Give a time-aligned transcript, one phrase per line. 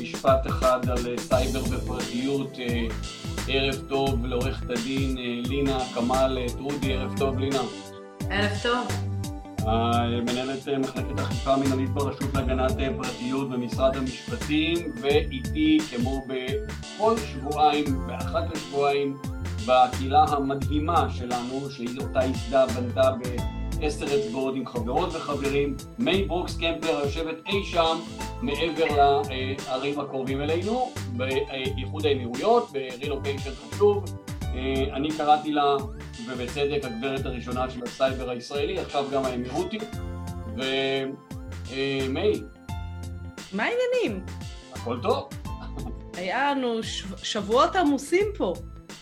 [0.00, 2.52] משפט אחד על סייבר ופרטיות,
[3.48, 5.16] ערב טוב לעורכת הדין
[5.48, 7.62] לינה כמאל טרודי, ערב טוב לינה.
[8.30, 9.06] ערב טוב.
[10.22, 19.16] מנהלת מחלקת אכיפה מנהלית ברשות להגנת פרטיות במשרד המשפטים ואיתי כמו בכל שבועיים, באחת לשבועיים
[19.66, 23.10] בקהילה המדהימה שלנו שהיא אותה ייסדה, בנתה
[23.80, 25.76] בעשר אצבעות עם חברות וחברים.
[25.98, 27.98] מיי ברוקס קמפר יושבת אי שם
[28.42, 28.84] מעבר
[29.68, 34.04] לערים הקרובים אלינו באיחוד האמירויות, ברילוקיישן חשוב.
[34.92, 35.76] אני קראתי לה
[36.26, 39.78] ובצדק הגברת הראשונה של הסייבר הישראלי, עכשיו גם האמירותי.
[40.54, 42.32] ומיי
[43.52, 44.24] מה העניינים?
[44.72, 45.28] הכל טוב.
[46.14, 46.80] היה לנו
[47.22, 48.54] שבועות עמוסים פה.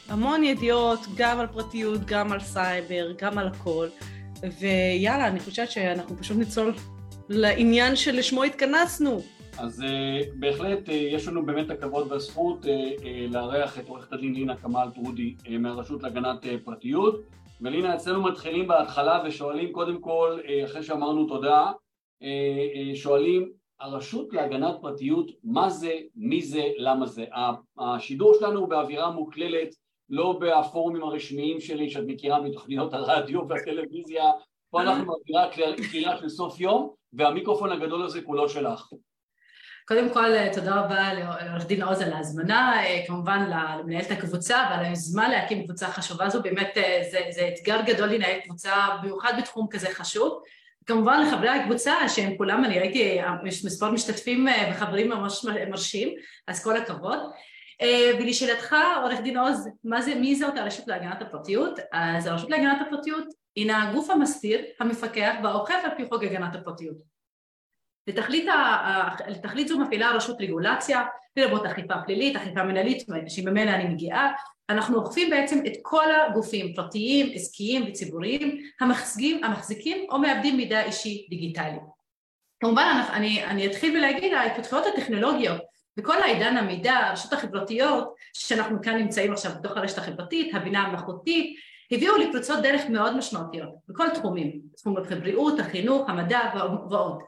[0.08, 3.86] המון ידיעות גם על פרטיות, גם על סייבר, גם על הכל
[4.60, 6.72] ויאללה, אני חושבת שאנחנו פשוט נצלול
[7.28, 9.20] לעניין שלשמו התכנסנו.
[9.58, 9.84] אז uh,
[10.34, 14.90] בהחלט uh, יש לנו באמת הכבוד והזכות uh, uh, לארח את עורכת הדין לינה כמאל
[14.90, 17.20] טרודי uh, מהרשות להגנת uh, פרטיות.
[17.60, 21.72] ולינה אצלנו מתחילים בהתחלה ושואלים קודם כל uh, אחרי שאמרנו תודה
[22.22, 27.24] uh, uh, שואלים הרשות להגנת פרטיות מה זה, מי זה, למה זה?
[27.78, 29.74] השידור שלנו הוא באווירה מוקללת
[30.10, 34.24] לא בפורומים הרשמיים שלי שאת מכירה מתוכניות הרדיו והטלוויזיה
[34.70, 35.50] פה אנחנו באווירה
[35.90, 38.88] קלילה של סוף יום והמיקרופון הגדול הזה כולו שלך
[39.88, 45.64] קודם כל תודה רבה לעורך דין עוז על ההזמנה, כמובן למנהלת הקבוצה ועל היוזמה להקים
[45.64, 46.70] קבוצה חשובה זו, באמת
[47.10, 50.42] זה, זה אתגר גדול לנהל קבוצה במיוחד בתחום כזה חשוב.
[50.86, 56.14] כמובן לחברי הקבוצה שהם כולם, אני ראיתי מספר משתתפים וחברים ממש מרשים,
[56.48, 57.18] אז כל הכבוד.
[58.18, 61.78] ולשאלתך עורך דין עוז, מה זה, מי זאת הרשות להגנת הפרטיות?
[61.92, 63.24] אז הרשות להגנת הפרטיות
[63.56, 66.96] הינה הגוף המסתיר, המפקח והאוכף על פי חוק הגנת הפרטיות.
[68.06, 68.46] לתכלית,
[69.28, 71.02] לתכלית זו מפעילה הרשות רגולציה,
[71.36, 74.32] לרבות אכיפה פלילית, אכיפה מנהלית, שממנה אני מגיעה,
[74.70, 81.26] אנחנו אוכפים בעצם את כל הגופים פרטיים, עסקיים וציבוריים המחזיקים, המחזיקים או מאבדים מידע אישי
[81.30, 81.78] דיגיטלי.
[82.60, 85.60] כמובן אני, אני אתחיל ולהגיד ההתפתחויות הטכנולוגיות
[85.96, 91.56] בכל העידן המידע, הרשתות החברתיות שאנחנו כאן נמצאים עכשיו בתוך הרשת החברתית, הבינה המלאכותית,
[91.90, 96.40] הביאו לפריצות דרך מאוד משמעותיות בכל תחומים, תחום הבריאות, החינוך, המדע
[96.90, 97.22] ועוד.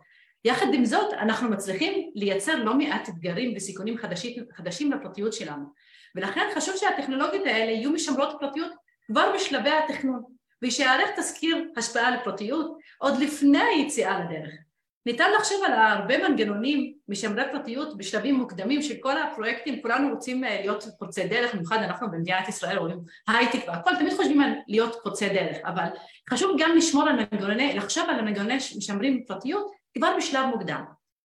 [0.45, 5.65] יחד עם זאת אנחנו מצליחים לייצר לא מעט אתגרים וסיכונים חדשים, חדשים לפרטיות שלנו
[6.15, 8.73] ולכן חשוב שהטכנולוגיות האלה יהיו משמרות פרטיות
[9.07, 10.23] כבר בשלבי התכנון
[10.63, 14.66] ושיערך תזכיר השפעה לפרטיות עוד לפני היציאה לדרך.
[15.07, 20.85] ניתן לחשוב על הרבה מנגנונים משמרי פרטיות בשלבים מוקדמים של כל הפרויקטים, כולנו רוצים להיות
[20.99, 25.57] פורצי דרך, במיוחד אנחנו במדינת ישראל רואים הייטק והכל, תמיד חושבים על להיות פורצי דרך,
[25.65, 25.85] אבל
[26.31, 30.85] חשוב גם לשמור על מנגנוני, לחשוב על המנגנוני משמרים פרטיות כבר בשלב מוקדם,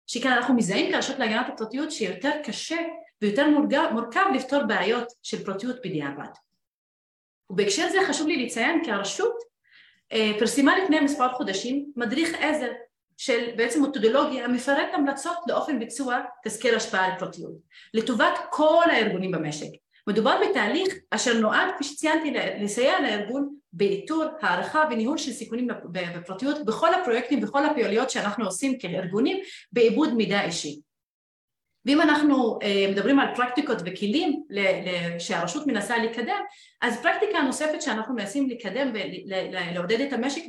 [0.08, 2.78] שכאן אנחנו מזהים כרשות להגנת הפרטיות שיותר קשה
[3.22, 6.30] ויותר מורכב, מורכב לפתור בעיות של פרטיות בדיעבד.
[7.50, 9.38] ובהקשר זה חשוב לי לציין כי הרשות
[10.14, 12.72] אה, פרסמה לפני מספר חודשים מדריך עזר
[13.20, 17.52] של בעצם מתודולוגיה המפרט המלצות לאופן ביצוע תזכיר השפעה על פרטיות
[17.94, 19.68] לטובת כל הארגונים במשק.
[20.08, 26.94] מדובר בתהליך אשר נועד, כפי שציינתי, לסייע לארגון באיתור, הערכה וניהול של סיכונים בפרטיות בכל
[26.94, 29.38] הפרויקטים וכל הפעילויות שאנחנו עושים כארגונים
[29.72, 30.80] בעיבוד מידע אישי.
[31.86, 32.60] ואם אנחנו
[32.92, 34.44] מדברים על פרקטיקות וכלים
[35.20, 36.42] שהרשות מנסה לקדם,
[36.82, 40.42] אז פרקטיקה נוספת שאנחנו מנסים לקדם ולעודד את המשק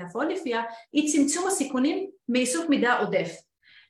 [0.00, 0.62] לפעול לפיה
[0.92, 3.32] היא צמצום הסיכונים מאיסוף מידע עודף.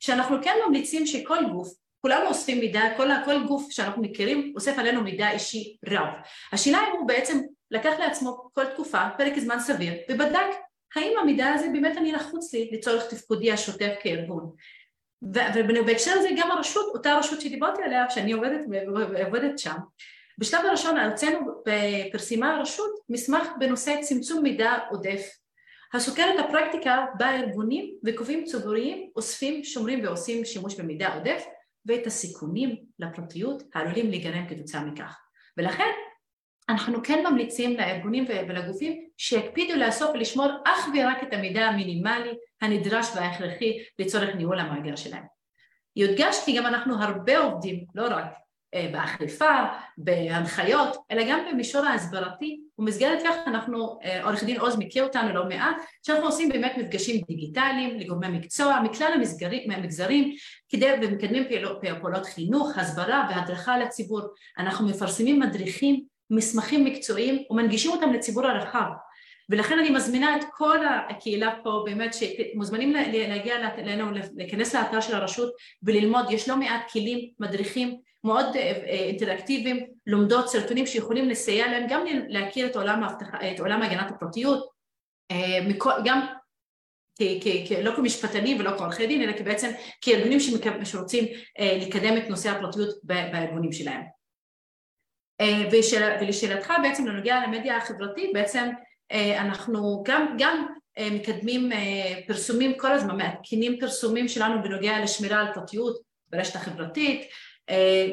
[0.01, 5.03] שאנחנו כן ממליצים שכל גוף כולנו אוספים מידע, כל, כל גוף שאנחנו מכירים אוסף עלינו
[5.03, 6.09] מידע אישי רב.
[6.53, 10.47] השאלה אם הוא בעצם לקח לעצמו כל תקופה, פרק זמן סביר, ובדק
[10.97, 14.51] האם המידע הזה באמת אני לחוץ לי לצורך תפקודי השוטף כארגון.
[15.69, 18.61] ובהקשר הזה גם הרשות, אותה רשות שדיברתי עליה, שאני עובדת,
[19.25, 19.77] עובדת שם,
[20.39, 21.63] בשלב הראשון הוצאנו,
[22.13, 25.43] פרסמה הרשות מסמך בנושא צמצום מידע עודף
[25.95, 31.45] הסוקר את הפרקטיקה בה ארגונים וגופים ציבוריים אוספים, שומרים ועושים שימוש במידע עודף
[31.87, 35.19] ואת הסיכונים לפרטיות העלולים להיגרם כתוצאה מכך.
[35.57, 35.91] ולכן
[36.73, 43.79] אנחנו כן ממליצים לארגונים ולגופים שיקפידו לאסוף ולשמור אך ורק את המידע המינימלי הנדרש וההכרחי
[43.99, 45.23] לצורך ניהול המאגר שלהם.
[45.97, 48.25] יודגש כי גם אנחנו הרבה עובדים, לא רק
[48.75, 49.51] אה, באכיפה,
[49.99, 55.49] בהנחיות, אלא גם במישור ההסברתי, ומסגרת כך אנחנו, אה, עורך דין עוז מכיר אותנו לא
[55.49, 59.13] מעט, שאנחנו עושים באמת מפגשים דיגיטליים לגורמי מקצוע מכלל
[59.69, 60.35] המגזרים
[60.69, 61.45] כדי ומקדמים
[62.01, 64.21] פעולות חינוך, הסברה והדרכה לציבור.
[64.59, 68.91] אנחנו מפרסמים מדריכים, מסמכים מקצועיים ומנגישים אותם לציבור הרחב
[69.51, 70.79] ולכן אני מזמינה את כל
[71.11, 75.53] הקהילה פה באמת שמוזמנים להגיע אלינו, להיכנס לאתר של הרשות
[75.83, 81.87] וללמוד, יש לא מעט כלים, מדריכים מאוד אה, אה, אינטראקטיביים, לומדות, סרטונים שיכולים לסייע להם
[81.89, 83.03] גם להכיר את עולם,
[83.53, 84.69] את עולם הגנת הפרטיות,
[85.31, 85.59] אה,
[86.05, 86.27] גם
[87.83, 89.71] לא כמשפטנים ולא כעורכי דין, אלא בעצם
[90.01, 90.39] כארגונים
[90.85, 91.25] שרוצים
[91.61, 94.22] לקדם את נושא הפרטיות בארגונים שלהם.
[96.21, 98.69] ולשאלתך בעצם לנוגע למדיה החברתית, בעצם
[99.13, 100.67] אנחנו גם, גם
[101.01, 101.71] מקדמים
[102.27, 105.97] פרסומים כל הזמן, מעדכנים פרסומים שלנו בנוגע לשמירה על פרטיות
[106.31, 107.29] ברשת החברתית,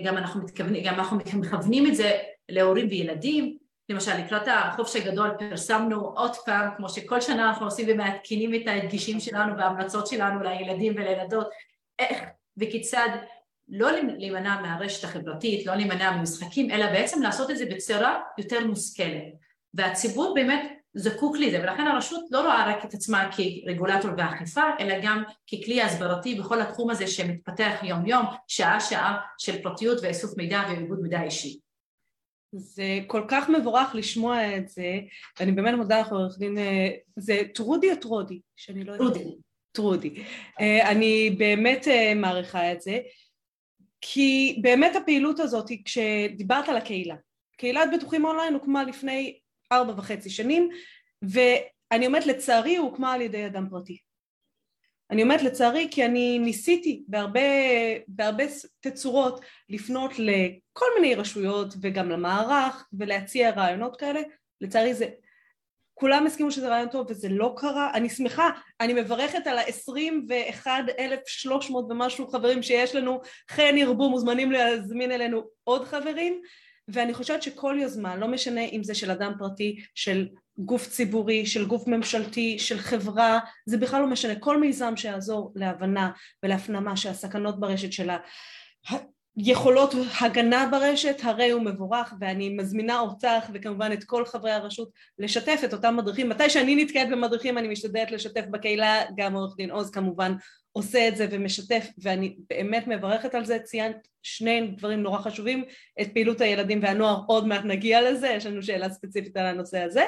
[0.04, 2.18] גם אנחנו מתכוונים, גם אנחנו מכוונים את זה
[2.50, 3.58] להורים וילדים,
[3.90, 9.20] למשל לקראת החופש הגדול פרסמנו עוד פעם, כמו שכל שנה אנחנו עושים ומעדכנים את ההדגישים
[9.20, 11.50] שלנו וההמלצות שלנו לילדים ולילדות,
[12.00, 12.20] איך
[12.58, 13.10] וכיצד
[13.70, 19.24] לא להימנע מהרשת החברתית, לא להימנע ממשחקים, אלא בעצם לעשות את זה בצורה יותר מושכלת.
[19.74, 25.24] והציבור באמת זקוק לזה, ולכן הרשות לא רואה רק את עצמה כרגולטור ואכיפה, אלא גם
[25.48, 31.00] ככלי הסברתי בכל התחום הזה שמתפתח יום יום, שעה שעה של פרטיות ואיסוף מידע ועיבוד
[31.02, 31.60] מידע אישי.
[32.52, 35.00] זה כל כך מבורך לשמוע את זה,
[35.40, 38.40] ואני באמת מודה לך עורך דין, אה, זה טרודי או טרודי?
[38.56, 39.14] שאני לא יודעת.
[39.14, 39.36] טרודי.
[39.72, 40.24] טרודי.
[40.60, 43.00] אה, אני באמת אה, מעריכה את זה,
[44.02, 47.16] כי באמת הפעילות הזאת, כשדיברת על הקהילה,
[47.58, 49.40] קהילת בטוחים אונליין הוקמה לפני
[49.72, 50.70] ארבע וחצי שנים,
[51.22, 53.98] ואני אומרת לצערי היא הוקמה על ידי אדם פרטי.
[55.12, 57.40] אני אומרת לצערי כי אני ניסיתי בהרבה,
[58.08, 58.44] בהרבה
[58.80, 64.20] תצורות לפנות לכל מיני רשויות וגם למערך ולהציע רעיונות כאלה,
[64.62, 65.10] לצערי זה,
[66.00, 68.50] כולם הסכימו שזה רעיון טוב וזה לא קרה, אני שמחה,
[68.82, 76.42] אני מברכת על ה-21,300 ומשהו חברים שיש לנו, חן ירבו, מוזמנים להזמין אלינו עוד חברים.
[76.88, 81.66] ואני חושבת שכל יוזמה, לא משנה אם זה של אדם פרטי, של גוף ציבורי, של
[81.66, 86.12] גוף ממשלתי, של חברה, זה בכלל לא משנה, כל מיזם שיעזור להבנה
[86.44, 88.18] ולהפנמה שהסכנות ברשת שלה
[89.42, 94.90] יכולות הגנה ברשת, הרי הוא מבורך ואני מזמינה אותך וכמובן את כל חברי הרשות
[95.20, 96.30] לשתף את אותם מדריכים.
[96.30, 100.34] מתי שאני נתקעת במדריכים אני משתדלת לשתף בקהילה, גם עורך דין עוז כמובן
[100.72, 105.64] עושה את זה ומשתף ואני באמת מברכת על זה, ציינת שני דברים נורא חשובים,
[106.02, 110.04] את פעילות הילדים והנוער, עוד מעט נגיע לזה, יש לנו שאלה ספציפית על הנושא הזה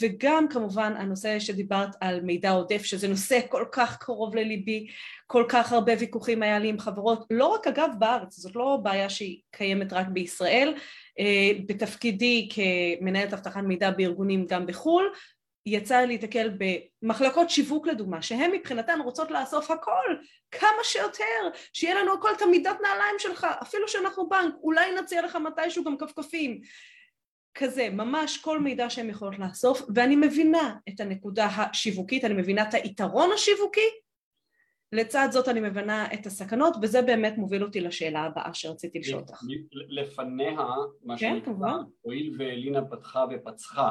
[0.00, 4.86] וגם כמובן הנושא שדיברת על מידע עודף שזה נושא כל כך קרוב לליבי,
[5.26, 9.10] כל כך הרבה ויכוחים היה לי עם חברות, לא רק אגב בארץ, זאת לא בעיה
[9.10, 10.74] שהיא קיימת רק בישראל,
[11.18, 15.12] אה, בתפקידי כמנהלת אבטחת מידע בארגונים גם בחו"ל
[15.66, 16.50] יצא לי להתקל
[17.02, 20.16] במחלקות שיווק לדוגמה, שהן מבחינתן רוצות לאסוף הכל,
[20.50, 25.36] כמה שיותר, שיהיה לנו הכל את המידת נעליים שלך, אפילו שאנחנו בנק, אולי נציע לך
[25.36, 26.60] מתישהו גם כפכפים.
[27.54, 32.74] כזה, ממש כל מידע שהן יכולות לאסוף, ואני מבינה את הנקודה השיווקית, אני מבינה את
[32.74, 33.88] היתרון השיווקי,
[34.92, 39.42] לצד זאת אני מבינה את הסכנות, וזה באמת מוביל אותי לשאלה הבאה שרציתי לשאול אותך.
[39.72, 40.56] לפניה,
[41.04, 43.90] מה כן, שנקרא, הואיל ולינה פתחה ופצחה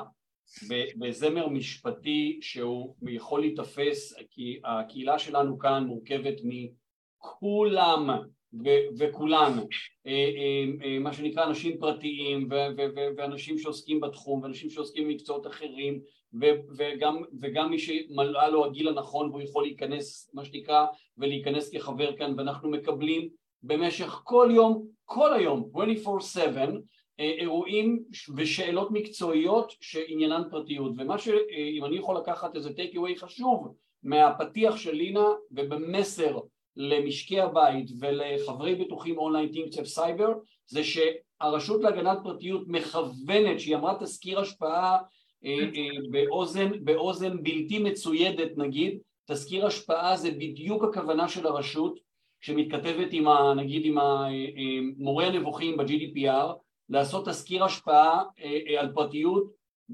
[0.99, 8.09] בזמר משפטי שהוא יכול להיתפס, כי הקהילה שלנו כאן מורכבת מכולם
[8.53, 9.59] ו- וכולן,
[10.07, 15.47] אה, אה, אה, מה שנקרא אנשים פרטיים ו- ו- ואנשים שעוסקים בתחום ואנשים שעוסקים במקצועות
[15.47, 15.99] אחרים
[16.41, 20.85] ו- וגם, וגם מי שמלאה לו הגיל הנכון והוא יכול להיכנס, מה שנקרא,
[21.17, 23.29] ולהיכנס כחבר כאן ואנחנו מקבלים
[23.63, 26.81] במשך כל יום, כל היום, 24/7
[27.19, 28.03] אירועים
[28.35, 30.91] ושאלות מקצועיות שעניינן פרטיות.
[30.97, 36.39] ומה שאם אני יכול לקחת איזה take away חשוב מהפתיח של לינה ובמסר
[36.75, 40.33] למשקי הבית ולחברי בטוחים אונליין ThinkSafe Cyber
[40.67, 44.97] זה שהרשות להגנת פרטיות מכוונת שהיא אמרה תזכיר השפעה
[45.45, 51.99] אה, אה, באוזן, באוזן בלתי מצוידת נגיד תזכיר השפעה זה בדיוק הכוונה של הרשות
[52.41, 56.53] שמתכתבת עם ה, נגיד עם המורה אה, הנבוכים ב-GDPR
[56.89, 59.51] לעשות תזכיר השפעה אה, אה, על פרטיות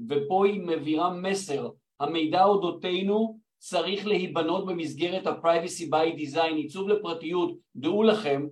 [0.08, 1.68] ופה היא מבהירה מסר.
[2.00, 8.46] המידע אודותינו צריך להיבנות במסגרת ה-Privacy by Design, עיצוב לפרטיות, דעו לכם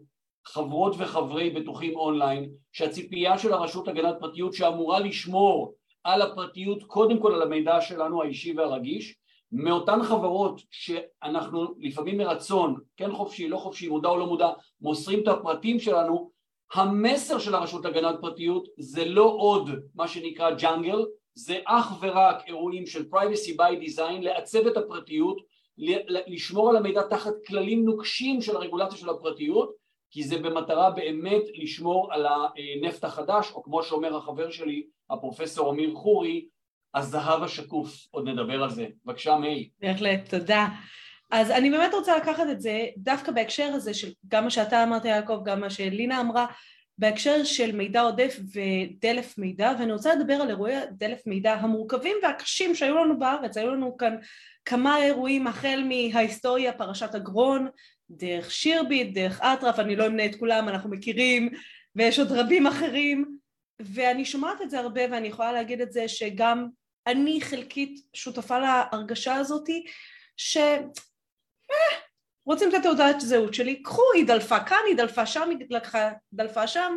[0.47, 7.35] חברות וחברי בטוחים אונליין שהציפייה של הרשות הגנת פרטיות שאמורה לשמור על הפרטיות קודם כל
[7.35, 9.15] על המידע שלנו האישי והרגיש
[9.53, 14.49] מאותן חברות שאנחנו לפעמים מרצון, כן חופשי, לא חופשי, מודע או לא מודע,
[14.81, 16.31] מוסרים את הפרטים שלנו
[16.75, 22.87] המסר של הרשות להגנת פרטיות זה לא עוד מה שנקרא ג'אנגל, זה אך ורק אירועים
[22.87, 25.41] של privacy by design, לעצב את הפרטיות,
[26.27, 29.75] לשמור על המידע תחת כללים נוקשים של הרגולציה של הפרטיות,
[30.11, 35.95] כי זה במטרה באמת לשמור על הנפט החדש, או כמו שאומר החבר שלי, הפרופסור אמיר
[35.95, 36.47] חורי,
[36.95, 38.87] הזהב השקוף, עוד נדבר על זה.
[39.05, 39.69] בבקשה, מי.
[39.81, 40.69] בהחלט, תודה.
[41.31, 45.05] אז אני באמת רוצה לקחת את זה דווקא בהקשר הזה של גם מה שאתה אמרת
[45.05, 46.47] יעקב, גם מה שלינה אמרה,
[46.99, 52.75] בהקשר של מידע עודף ודלף מידע, ואני רוצה לדבר על אירועי דלף מידע המורכבים והקשים
[52.75, 54.17] שהיו לנו בארץ, היו לנו כאן
[54.65, 57.69] כמה אירועים החל מההיסטוריה, פרשת אגרון,
[58.11, 61.49] דרך שירביט, דרך אטרף, אני לא אמנה את כולם, אנחנו מכירים,
[61.97, 63.39] ויש עוד רבים אחרים,
[63.81, 66.69] ואני שומעת את זה הרבה ואני יכולה להגיד את זה שגם
[67.07, 69.85] אני חלקית שותפה להרגשה הזאתי,
[70.37, 70.57] ש...
[72.47, 76.67] רוצים את התעודת זהות שלי, קחו, היא דלפה כאן, היא דלפה שם, היא לקחה, דלפה
[76.67, 76.97] שם,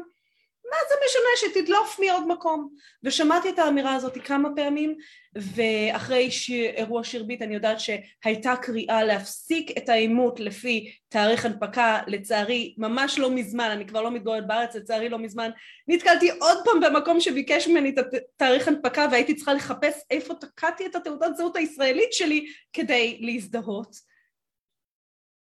[0.69, 2.69] מה זה משנה שתדלוף מעוד מקום?
[3.03, 4.95] ושמעתי את האמירה הזאת כמה פעמים,
[5.35, 6.51] ואחרי ש...
[6.51, 13.31] אירוע שירביט אני יודעת שהייתה קריאה להפסיק את העימות לפי תאריך הנפקה, לצערי ממש לא
[13.31, 15.49] מזמן, אני כבר לא מתגוררת בארץ, לצערי לא מזמן,
[15.87, 17.97] נתקלתי עוד פעם במקום שביקש ממני את
[18.37, 24.16] תאריך הנפקה והייתי צריכה לחפש איפה תקעתי את התעודת זהות הישראלית שלי כדי להזדהות.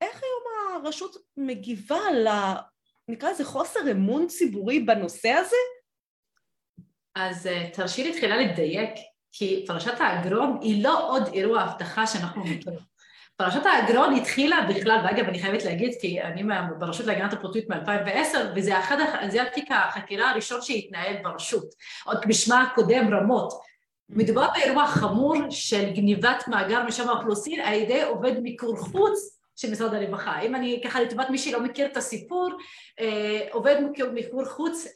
[0.00, 2.28] איך היום הרשות מגיבה ל...
[3.09, 5.57] נקרא לזה חוסר אמון ציבורי בנושא הזה?
[7.14, 8.90] אז uh, תרשי לי תחילה לדייק,
[9.33, 12.78] כי פרשת האגרון היא לא עוד אירוע אבטחה שאנחנו מכירים.
[13.37, 16.43] פרשת האגרון התחילה בכלל, ואגב אני חייבת להגיד כי אני
[16.78, 18.97] ברשות להגנת הפרטיות מ-2010 וזה אחד,
[19.28, 21.75] זה התיק החקירה הראשון שהתנהל ברשות,
[22.05, 23.52] עוד בשמה הקודם רמות.
[24.09, 29.95] מדובר באירוע חמור של גניבת מאגר משם האוכלוסין על ידי עובד מיקור חוץ של משרד
[29.95, 30.41] הרווחה.
[30.41, 32.49] אם אני ככה לטובת מי שלא מכיר את הסיפור,
[33.00, 33.77] אה, עובד
[34.12, 34.87] מיקור חוץ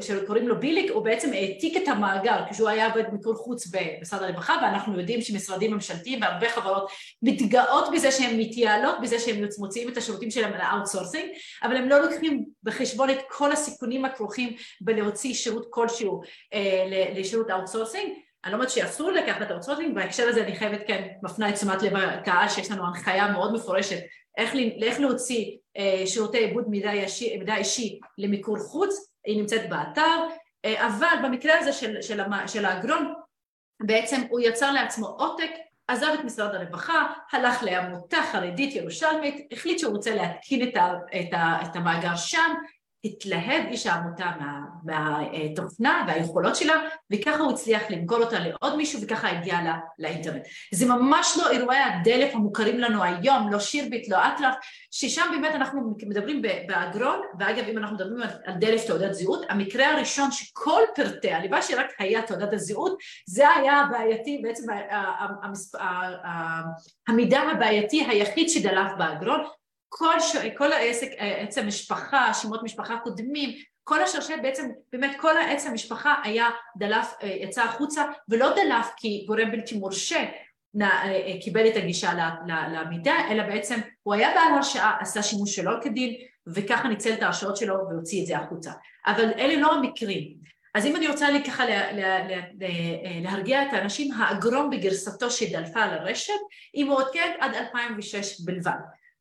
[0.00, 4.56] שקוראים לו ביליק, הוא בעצם העתיק את המאגר כשהוא היה עובד מיקור חוץ במשרד הרווחה
[4.62, 6.90] ואנחנו יודעים שמשרדים ממשלתיים והרבה חברות
[7.22, 11.30] מתגאות בזה שהן מתייעלות, בזה שהן מוציאים את השירותים שלהם ל outsourcing,
[11.62, 16.22] אבל הם לא לוקחים בחשבון את כל הסיכונים הכרוכים בלהוציא שירות כלשהו
[16.54, 18.12] אה, לשירות outsourcing
[18.44, 21.54] אני לא אומרת שאסור לקחת את ה outsourcing, בהקשר הזה אני חייבת כן מפנה את
[21.54, 23.98] תשומת לב הקהל שיש לנו הנחיה מאוד מפורשת
[24.36, 30.20] איך, להוציא אה, שירותי עיבוד מידע, ישי, מידע אישי למיקור חוץ, היא נמצאת באתר,
[30.64, 33.14] אה, אבל במקרה הזה של, של, של האגרון
[33.82, 35.50] בעצם הוא יצר לעצמו עותק,
[35.88, 41.32] עזב את משרד הרווחה, הלך לעמותה חרדית ירושלמית, החליט שהוא רוצה להתקין את, ה, את,
[41.32, 42.54] ה, את המאגר שם,
[43.04, 46.74] התלהב איש העמותה מה, מהתוכנה והיכולות שלה
[47.12, 50.42] וככה הוא הצליח למכור אותה לעוד מישהו וככה הגיע לה, לאינטרנט.
[50.74, 54.54] זה ממש לא אירועי הדלף המוכרים לנו היום, לא שירביט, לא אטרף,
[54.90, 60.30] ששם באמת אנחנו מדברים באגרון, ואגב אם אנחנו מדברים על דלף תעודת זהות, המקרה הראשון
[60.30, 64.66] שכל פרטי הליבה שרק היה תעודת הזהות, זה היה הבעייתי, בעצם
[67.08, 69.44] המידע הבעייתי היחיד שדלף באגרון,
[69.96, 70.36] כל, ש...
[70.56, 73.50] כל העסק, עצם משפחה, שמות משפחה קודמים,
[73.84, 79.50] כל השרשרת בעצם, באמת כל העץ המשפחה היה דלף, יצא החוצה ולא דלף כי גורם
[79.50, 80.24] בלתי מורשה
[81.40, 82.12] קיבל את הגישה
[82.72, 86.14] למידע, אלא בעצם הוא היה בעל הרשאה, עשה שימוש שלא כדין
[86.46, 88.72] וככה ניצל את ההרשאות שלו והוציא את זה החוצה.
[89.06, 90.34] אבל אלה לא המקרים.
[90.74, 92.40] אז אם אני רוצה לי ככה לה, לה, לה,
[93.20, 96.32] להרגיע את האנשים, האגרום בגרסתו שדלפה לרשת
[96.72, 98.72] היא מעודכנת עד 2006 בלבד.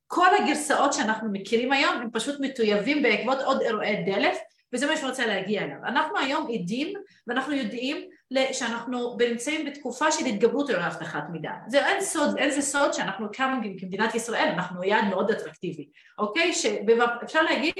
[0.07, 4.37] כל הגרסאות שאנחנו מכירים היום הם פשוט מטויבים בעקבות עוד אירועי דלף
[4.73, 5.77] וזה מה שאני רוצה להגיע אליו.
[5.85, 6.93] אנחנו היום עדים
[7.27, 8.09] ואנחנו יודעים
[8.51, 11.51] שאנחנו נמצאים בתקופה של התגברות אירועי אבטחת מידע.
[11.67, 16.53] זה אין סוד, אין זה סוד שאנחנו כאן כמדינת ישראל, אנחנו יעד מאוד אטרקטיבי, אוקיי?
[16.53, 17.73] שאפשר להגיד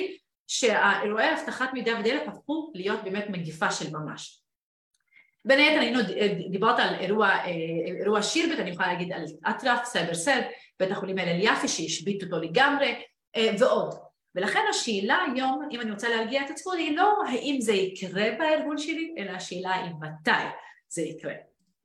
[0.48, 4.43] שהאירועי אבטחת מידע ודלף הפכו להיות באמת מגיפה של ממש.
[5.46, 6.14] בין היתר
[6.50, 7.46] דיברת על אירוע, אה,
[8.02, 10.40] אירוע שירבט, אני יכולה להגיד על אטרף, סייבר סל,
[10.80, 12.96] בית החולים הלל יפה שהשבית אותו לגמרי
[13.36, 13.96] אה, ועוד.
[14.36, 18.78] ולכן השאלה היום, אם אני רוצה להרגיע את הציבור, היא לא האם זה יקרה בארגון
[18.78, 20.32] שלי, אלא השאלה היא מתי
[20.88, 21.34] זה יקרה.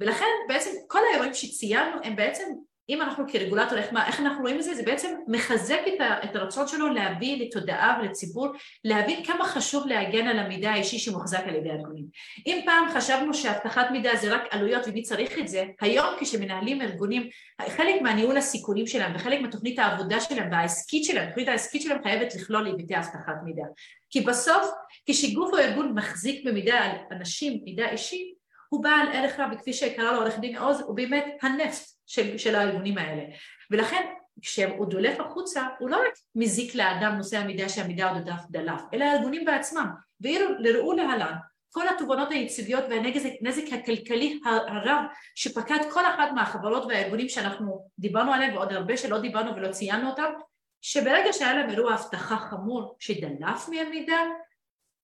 [0.00, 2.44] ולכן בעצם כל האירועים שציינו הם בעצם
[2.90, 4.74] אם אנחנו כרגולטור, איך, איך אנחנו רואים את זה?
[4.74, 8.48] זה בעצם מחזק את, ה, את הרצון שלו להביא לתודעה ולציבור,
[8.84, 12.04] להבין כמה חשוב להגן על המידע האישי שמוחזק על ידי ארגונים.
[12.46, 17.28] אם פעם חשבנו שאבטחת מידע זה רק עלויות ומי צריך את זה, היום כשמנהלים ארגונים,
[17.68, 22.66] חלק מהניהול הסיכונים שלהם וחלק מתוכנית העבודה שלהם והעסקית שלהם, התוכנית העסקית שלהם חייבת לכלול
[22.66, 23.64] היבטי אבטחת מידע.
[24.10, 24.70] כי בסוף,
[25.06, 28.34] כשגוף או ארגון מחזיק במידע על אנשים, מידע אישי,
[28.68, 32.54] הוא בעל ערך רב, וכפי שקרא לו עורך דין עוז, הוא באמת הנפט של, של
[32.54, 33.22] הארגונים האלה.
[33.70, 34.06] ולכן
[34.42, 39.44] כשהוא דולף החוצה, הוא לא רק מזיק לאדם נושא המידע שהמידע דף דלף, אלא הארגונים
[39.44, 39.86] בעצמם.
[40.20, 41.34] וראו להלן
[41.70, 48.72] כל התובנות היציביות והנזק הכלכלי הרב שפקד כל אחת מהחברות והארגונים שאנחנו דיברנו עליהם ועוד
[48.72, 50.32] הרבה שלא דיברנו ולא ציינו אותם,
[50.80, 54.16] שברגע שהיה להם אירוע אבטחה חמור שדלף מהמידע,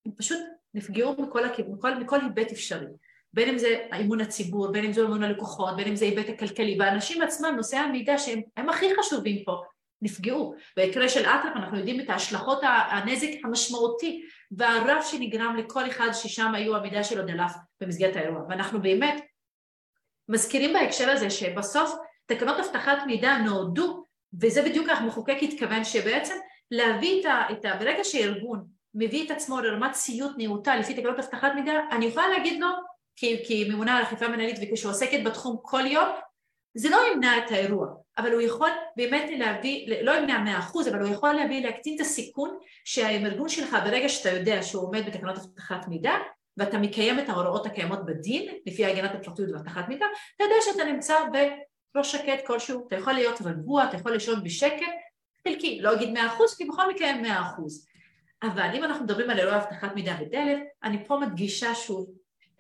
[0.06, 0.38] הם פשוט
[0.74, 2.86] נפגעו מכל, מכל, מכל היבט אפשרי.
[3.34, 6.76] בין אם זה אמון הציבור, בין אם זה אמון הלקוחות, בין אם זה היבט הכלכלי,
[6.78, 9.62] והאנשים עצמם, נושאי המידע שהם הכי חשובים פה,
[10.02, 10.54] נפגעו.
[10.76, 16.76] במקרה של אטרף אנחנו יודעים את ההשלכות הנזק המשמעותי והרב שנגרם לכל אחד ששם היו
[16.76, 18.42] המידע שלו דלף במסגרת האירוע.
[18.48, 19.22] ואנחנו באמת
[20.28, 21.94] מזכירים בהקשר הזה שבסוף
[22.26, 24.04] תקנות אבטחת מידע נועדו,
[24.40, 26.34] וזה בדיוק המחוקק התכוון, שבעצם
[26.70, 27.42] להביא את ה...
[27.52, 28.64] את ה ברגע שארגון
[28.94, 32.68] מביא את עצמו לרמת ציות נאותה לפי תקנות אבטחת מידע, אני יכולה להגיד לו,
[33.16, 36.08] כממונה על אכיפה מנהלית וכשעוסקת בתחום כל יום,
[36.74, 37.86] זה לא ימנע את האירוע,
[38.18, 42.00] אבל הוא יכול באמת להביא, לא ימנע מאה אחוז, אבל הוא יכול להביא, להקטין את
[42.00, 46.12] הסיכון שהארגון שלך ברגע שאתה יודע שהוא עומד בתקנות אבטחת מידע
[46.56, 50.06] ואתה מקיים את ההוראות הקיימות בדין, לפי הגנת הפרטיות ואבטחת מידע,
[50.36, 51.14] אתה יודע שאתה נמצא
[51.94, 54.86] בראש שקט כלשהו, אתה יכול להיות רגוע, אתה יכול לישון בשקט,
[55.48, 57.86] חלקי, לא אגיד מאה אחוז, כי בכל מקרה מאה אחוז.
[58.42, 62.10] אבל אם אנחנו מדברים על אירוע אבטחת מידע ודלף, אני פה מדגישה שוב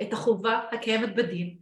[0.02, 1.56] את החובה הקיימת בדין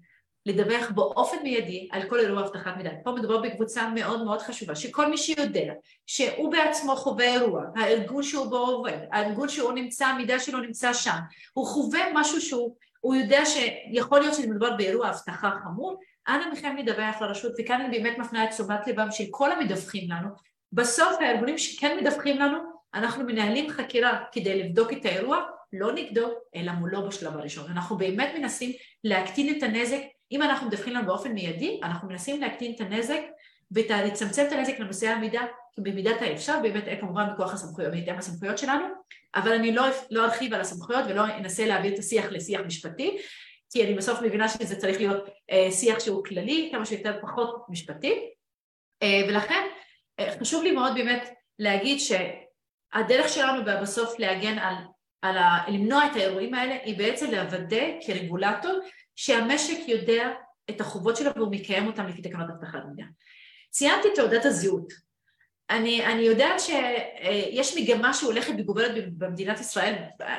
[0.47, 2.91] לדווח באופן מיידי על כל אירוע אבטחת מידע.
[3.05, 5.73] פה מדובר בקבוצה מאוד מאוד חשובה, שכל מי שיודע
[6.07, 11.17] שהוא בעצמו חווה אירוע, הארגון שהוא בו עובד, הארגון שהוא נמצא, המידע שלו נמצא שם,
[11.53, 17.21] הוא חווה משהו שהוא, הוא יודע שיכול להיות שמדובר באירוע אבטחה חמור, אנא מכם לדווח
[17.21, 20.29] לרשות, וכאן אני באמת מפנה את תשומת לבם של כל המדווחים לנו,
[20.73, 22.59] בסוף הארגונים שכן מדווחים לנו,
[22.95, 27.71] אנחנו מנהלים חקירה כדי לבדוק את האירוע, לא נגדו, אלא מולו בשלב הראשון.
[27.71, 28.73] אנחנו באמת מנסים
[29.05, 30.01] להקטין את הנזק.
[30.33, 33.21] אם אנחנו מדווחים לנו באופן מיידי, אנחנו מנסים להקטין את הנזק
[33.73, 35.43] ולצמצם את הנזק לנושאי המידע
[35.79, 38.85] במידת האפשר, באמת אה, כמובן בכוח הסמכויות, בהתאם הסמכויות שלנו,
[39.35, 43.19] אבל אני לא, לא ארחיב על הסמכויות ולא אנסה להעביר את השיח לשיח משפטי,
[43.73, 48.31] כי אני בסוף מבינה שזה צריך להיות אה, שיח שהוא כללי, כמה שיותר פחות משפטי,
[49.03, 49.67] אה, ולכן
[50.21, 54.75] אה, חשוב לי מאוד באמת להגיד שהדרך שלנו בסוף להגן על,
[55.23, 58.73] על ה, למנוע את האירועים האלה היא בעצם לוודא כרגולטור
[59.17, 60.31] שהמשק יודע
[60.71, 63.05] את החובות שלו והוא מקיים אותם לפי תקנות אבטחת מידע.
[63.71, 64.93] ציינתי תעודת הזהות.
[65.71, 69.95] אני, אני יודעת שיש מגמה שהולכת וגוברת במדינת ישראל,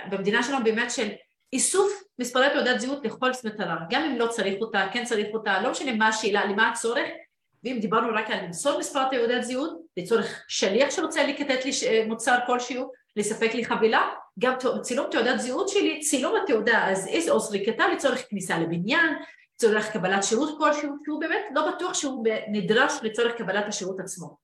[0.09, 1.09] במדינה שלנו באמת של
[1.53, 5.71] איסוף מספרי תעודת זהות לכל מטרה, גם אם לא צריך אותה, כן צריך אותה, לא
[5.71, 7.07] משנה מה השאלה, למה הצורך,
[7.63, 11.71] ואם דיברנו רק על למסור מספר תעודת זהות, לצורך שליח שרוצה לקטט לי
[12.07, 17.39] מוצר כלשהו, לספק לי חבילה, גם צילום תעודת זהות שלי, צילום התעודה אז איז או
[17.39, 19.15] זריקתה לצורך כניסה לבניין,
[19.55, 24.37] לצורך קבלת שירות כלשהו, שהוא באמת לא בטוח שהוא נדרש לצורך קבלת השירות עצמו.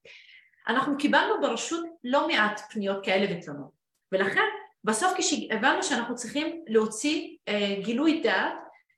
[0.68, 3.72] אנחנו קיבלנו ברשות לא מעט פניות כאלה ותלונות,
[4.12, 4.46] ולכן
[4.84, 8.54] בסוף כשהבנו שאנחנו צריכים להוציא אה, גילוי דעת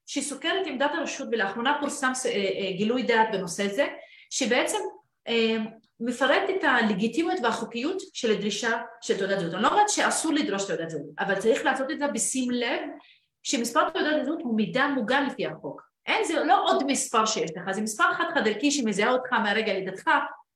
[0.06, 3.88] שסוקר את עמדת הרשות ולאחרונה פורסם אה, אה, גילוי דעת בנושא זה
[4.30, 4.78] שבעצם
[5.28, 5.58] אה,
[6.02, 9.54] מפרט את הלגיטימיות והחוקיות של הדרישה של תעודת זהות.
[9.54, 12.80] אני לא אומרת שאסור לדרוש תעודת זהות, אבל צריך לעשות את זה בשים לב
[13.44, 15.82] שמספר תעודת זהות הוא מידע מוגן לפי החוק.
[16.06, 19.74] אין, זה לא עוד מספר שיש לך, זה מספר חד חד ערכי שמזהה אותך מהרגע
[19.74, 20.10] לידתך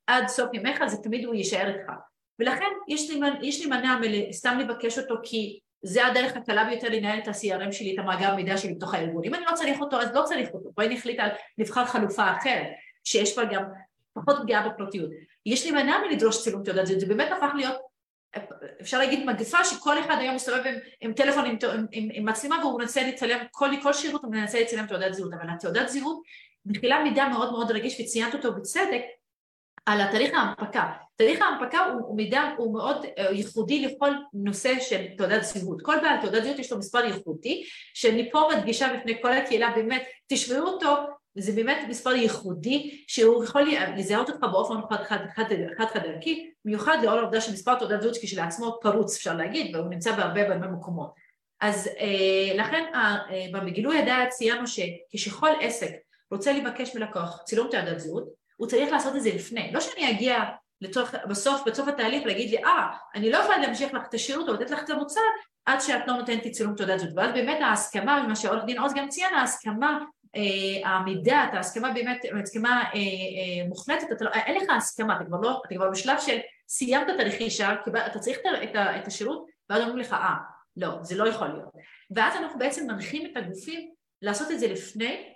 [0.07, 1.91] עד סוף ימיך, זה תמיד הוא יישאר איתך.
[2.39, 3.97] ולכן יש לי, מנע
[4.31, 8.57] סתם לבקש אותו כי זה הדרך הקלה ביותר לנהל את ה-CRM שלי, את המאגר מידע
[8.57, 9.23] שלי בתוך הארגון.
[9.25, 10.69] אם אני לא צריך אותו, אז לא צריך אותו.
[10.75, 12.67] בואי נחליט על נבחר חלופה אחרת,
[13.03, 13.63] שיש בה גם
[14.15, 15.09] פחות פגיעה בפרטיות.
[15.45, 17.75] יש להימנע מלדרוש צילום תעודת זהות, זה באמת הפך להיות,
[18.81, 22.59] אפשר להגיד מגפה שכל אחד היום מסתובב עם, עם טלפון עם, עם, עם, עם מצלמה
[22.61, 26.21] והוא מנסה לצלם, כל, כל שירות הוא מנסה לצלם תעודת זהות, אבל התעודת זהות
[26.65, 29.01] מכילה מידע מאוד מאוד רגיש וציינת אותו בצדק
[29.85, 30.91] על התהליך ההנפקה.
[31.15, 35.81] תהליך ההנפקה הוא, הוא מידע, הוא מאוד uh, ייחודי לכל נושא של תעודת זהות.
[35.81, 40.03] כל בעל תעודת זהות יש לו מספר ייחודי, שאני פה מדגישה בפני כל הקהילה, באמת,
[40.27, 40.95] תשמעו אותו
[41.37, 44.75] וזה באמת מספר ייחודי שהוא יכול לזהות אותך באופן
[45.77, 50.49] חד-חד ערכי, מיוחד לאור העובדה שמספר תעודת זהות כשלעצמו פרוץ אפשר להגיד, והוא נמצא בהרבה
[50.49, 51.13] בהרבה מקומות.
[51.61, 53.17] אז אה, לכן אה,
[53.65, 55.89] בגילוי הדעת ציינו שכשכל עסק
[56.31, 58.23] רוצה לבקש מלקוח צילום תעודת זהות,
[58.57, 60.43] הוא צריך לעשות את זה לפני, לא שאני אגיע
[60.81, 64.53] לתוך, בסוף, בסוף התהליך להגיד לי, אה, אני לא יכולה להמשיך לך את השירות או
[64.53, 65.21] לתת לך את המוצר
[65.65, 67.13] עד שאת לא נותנת לי צילום תעודת זהות.
[67.15, 69.99] ואז באמת ההסכמה, ממה שעורך דין עוז גם ציין, ההסכמה
[70.35, 75.37] אה, המידע, את ההסכמה באמת, הסכמה אה, אה, מוחלטת, לא, אין לך הסכמה, אתה כבר
[75.41, 77.73] לא, אתה כבר בשלב של סיימת את הרכישה,
[78.05, 78.37] אתה צריך
[79.01, 80.35] את השירות, ואז אומרים לך, אה,
[80.77, 81.69] לא, זה לא יכול להיות.
[82.11, 85.33] ואז אנחנו בעצם מנחים את הגופים לעשות את זה לפני,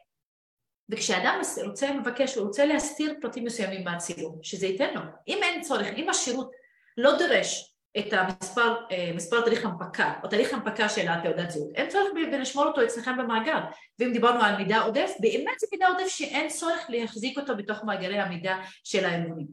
[0.89, 5.01] וכשאדם רוצה מבקש, הוא רוצה להסתיר פרטים מסוימים מהצילום, שזה ייתן לו.
[5.27, 6.51] אם אין צורך, אם השירות
[6.97, 11.71] לא דורש את המספר, אה, מספר תהליך הנפקה, או תהליך הנפקה של התעודת זהות.
[11.75, 13.59] אין צורך לשמור אותו אצלכם במאגר.
[13.99, 18.19] ואם דיברנו על מידע עודף, באמת זה מידע עודף שאין צורך להחזיק אותו בתוך מאגרי
[18.19, 19.47] המידע של הארגונים.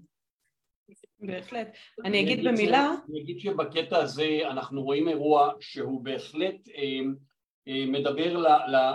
[1.20, 1.68] בהחלט.
[2.04, 2.94] אני אגיד במילה...
[3.10, 7.00] אני אגיד שבקטע הזה אנחנו רואים אירוע שהוא בהחלט אה,
[7.86, 8.44] מדבר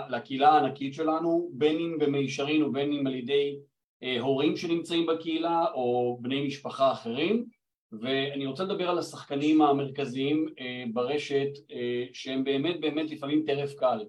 [0.08, 3.56] לקהילה הענקית שלנו, בין אם במישרין ובין אם על ידי
[4.20, 7.44] הורים שנמצאים בקהילה או בני משפחה אחרים,
[8.00, 10.46] ואני רוצה לדבר על השחקנים המרכזיים
[10.92, 11.48] ברשת
[12.12, 14.04] שהם באמת באמת לפעמים טרף קל,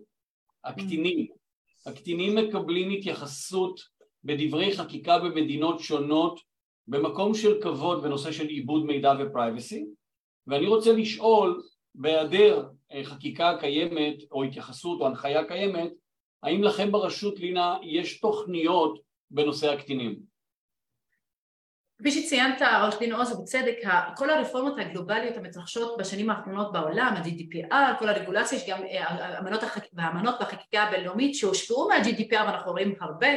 [0.63, 1.27] הקטינים.
[1.85, 3.79] הקטינים מקבלים התייחסות
[4.23, 6.39] בדברי חקיקה במדינות שונות
[6.87, 9.85] במקום של כבוד בנושא של עיבוד מידע ופרייבסי
[10.47, 11.63] ואני רוצה לשאול
[11.95, 12.67] בהיעדר
[13.03, 15.91] חקיקה קיימת או התייחסות או הנחיה קיימת
[16.43, 18.99] האם לכם ברשות לינה יש תוכניות
[19.31, 20.32] בנושא הקטינים?
[22.03, 23.75] כפי שציינת עורך דין עוז ובצדק,
[24.17, 28.79] כל הרפורמות הגלובליות המתרחשות בשנים האחרונות בעולם, ה-GDPR, כל הרגולציה, יש גם
[29.97, 33.27] האמנות והחקיקה הבינלאומית שהושפעו מה-GDPR ואנחנו רואים הרבה,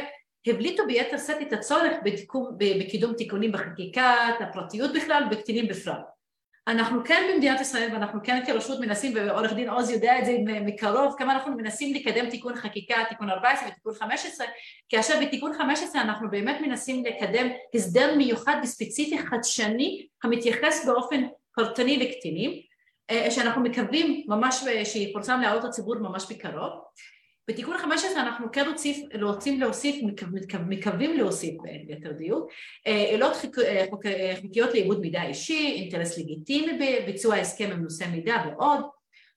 [0.47, 1.93] הבליטו ביתר שאת את הצורך
[2.57, 4.03] בקידום תיקונים בחקיקת
[4.39, 6.16] הפרטיות בכלל ובקטינים בפרט.
[6.67, 11.15] אנחנו כן במדינת ישראל ואנחנו כן כרשות מנסים, ועורך דין עוז יודע את זה מקרוב,
[11.17, 14.47] כמה אנחנו מנסים לקדם תיקון חקיקה, תיקון 14 ותיקון 15,
[14.89, 21.23] כאשר בתיקון 15 אנחנו באמת מנסים לקדם הסדר מיוחד וספציפי חדשני המתייחס באופן
[21.55, 22.51] פרטני לקטינים,
[23.09, 26.71] אה, שאנחנו מקווים ממש שיפורסם להערות הציבור ממש בקרוב.
[27.47, 29.95] בתיקון 15 אנחנו כן רוצים, להוסיף,
[30.67, 31.55] מקווים להוסיף
[31.87, 32.51] ביתר דיוק,
[32.85, 38.79] עילות אה, אה, חוקיות לעיבוד מידע אישי, אינטרס לגיטימי בביצוע הסכם עם נושא מידע ועוד,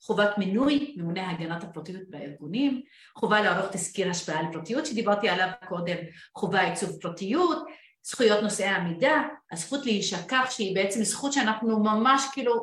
[0.03, 2.83] חובת מינוי ממונה הגנת הפרטיות בארגונים,
[3.17, 5.97] חובה לערוך תזכיר השפעה על פרטיות שדיברתי עליו קודם,
[6.35, 7.59] חובה עיצוב פרטיות,
[8.03, 9.15] זכויות נושאי המידע,
[9.53, 12.55] הזכות להישכח שהיא בעצם זכות שאנחנו ממש כאילו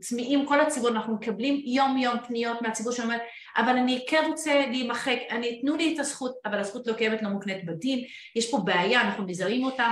[0.00, 3.16] צמאים כל הציבור, אנחנו מקבלים יום יום פניות מהציבור שאומר
[3.56, 7.28] אבל אני כן רוצה להימחק, אני תנו לי את הזכות, אבל הזכות לא קיימת, לא
[7.28, 8.04] מוקנית בדין,
[8.36, 9.90] יש פה בעיה, אנחנו מזהים אותה,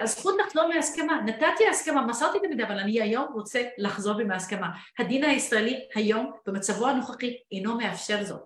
[0.00, 4.68] הזכות לחזור מהסכמה, נתתי הסכמה, מסרתי את המידע, אבל אני היום רוצה לחזור בי מהסכמה.
[4.98, 8.42] הדין הישראלי היום, במצבו הנוכחי, אינו מאפשר זאת.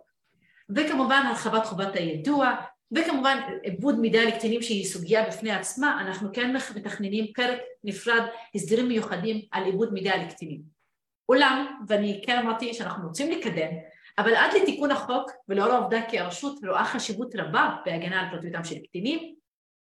[0.77, 2.55] וכמובן הרחבת חובת היידוע,
[2.93, 8.23] וכמובן עיבוד מידע לקטינים שהיא סוגיה בפני עצמה, אנחנו כן מתכננים פרק נפרד,
[8.55, 10.61] הסדרים מיוחדים על עיבוד מידע לקטינים.
[11.29, 13.71] אולם, ואני כן אמרתי שאנחנו רוצים לקדם,
[14.19, 18.79] אבל עד לתיקון החוק, ולאור העובדה כי הרשות רואה חשיבות רבה בהגנה על פרטיותם של
[18.79, 19.35] קטינים,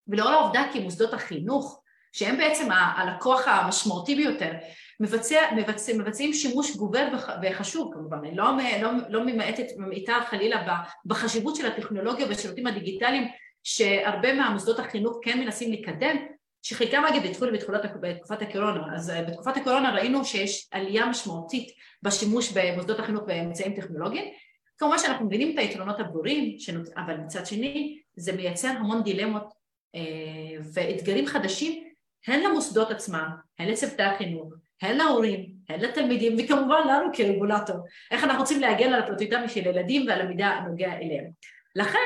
[0.08, 1.82] ולאור העובדה כי מוסדות החינוך,
[2.14, 4.52] שהם בעצם הלקוח המשמעותי ביותר,
[5.02, 7.08] מבצע, מבצע, מבצעים שימוש גובר
[7.44, 8.46] וחשוב כמובן, אני לא,
[8.82, 13.28] לא, לא ממעטת, ממעיטה חלילה בחשיבות של הטכנולוגיה והשירותים הדיגיטליים
[13.64, 16.18] שהרבה מהמוסדות החינוך כן מנסים לקדם,
[16.62, 17.52] שחלקם אגב התחילו
[18.02, 21.72] בתקופת הקורונה, אז אה, בתקופת הקורונה ראינו שיש עלייה משמעותית
[22.04, 24.26] בשימוש במוסדות החינוך באמצעים טכנולוגיים,
[24.78, 26.58] כמובן שאנחנו מבינים את היתרונות הברורים,
[26.98, 29.54] אבל מצד שני זה מייצר המון דילמות
[29.96, 30.02] אה,
[30.74, 31.84] ואתגרים חדשים
[32.28, 37.76] הן למוסדות עצמם, הן לצוותי החינוך, הן להורים, הן לתלמידים וכמובן לנו כרגולטור,
[38.12, 41.26] איך אנחנו רוצים להגן על הפרטיותם של ילדים ועל המידע הנוגע אליהם.
[41.76, 42.00] לכן,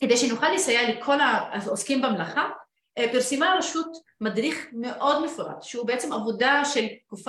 [0.00, 2.48] כדי שנוכל לסייע לכל העוסקים במלאכה,
[2.98, 6.86] אה, פרסמה הרשות מדריך מאוד מפורט, שהוא בעצם עבודה של,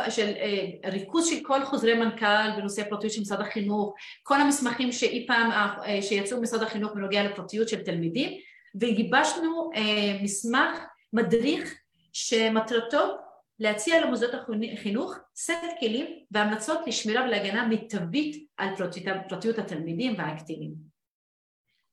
[0.09, 5.27] של אה, ריכוז של כל חוזרי מנכ"ל בנושא הפרטיות של משרד החינוך, כל המסמכים שאי
[5.27, 8.39] פעם אה, שיצאו ממשרד החינוך בנוגע לפרטיות של תלמידים,
[8.75, 9.69] וגיבשנו
[10.21, 10.79] מסמך
[11.13, 11.75] מדריך
[12.13, 13.17] שמטרתו
[13.61, 14.31] להציע למוסדות
[14.73, 18.69] החינוך סט כלים והמלצות לשמירה ולהגנה מיטבית על
[19.29, 20.73] פרטיות התלמידים והקטינים.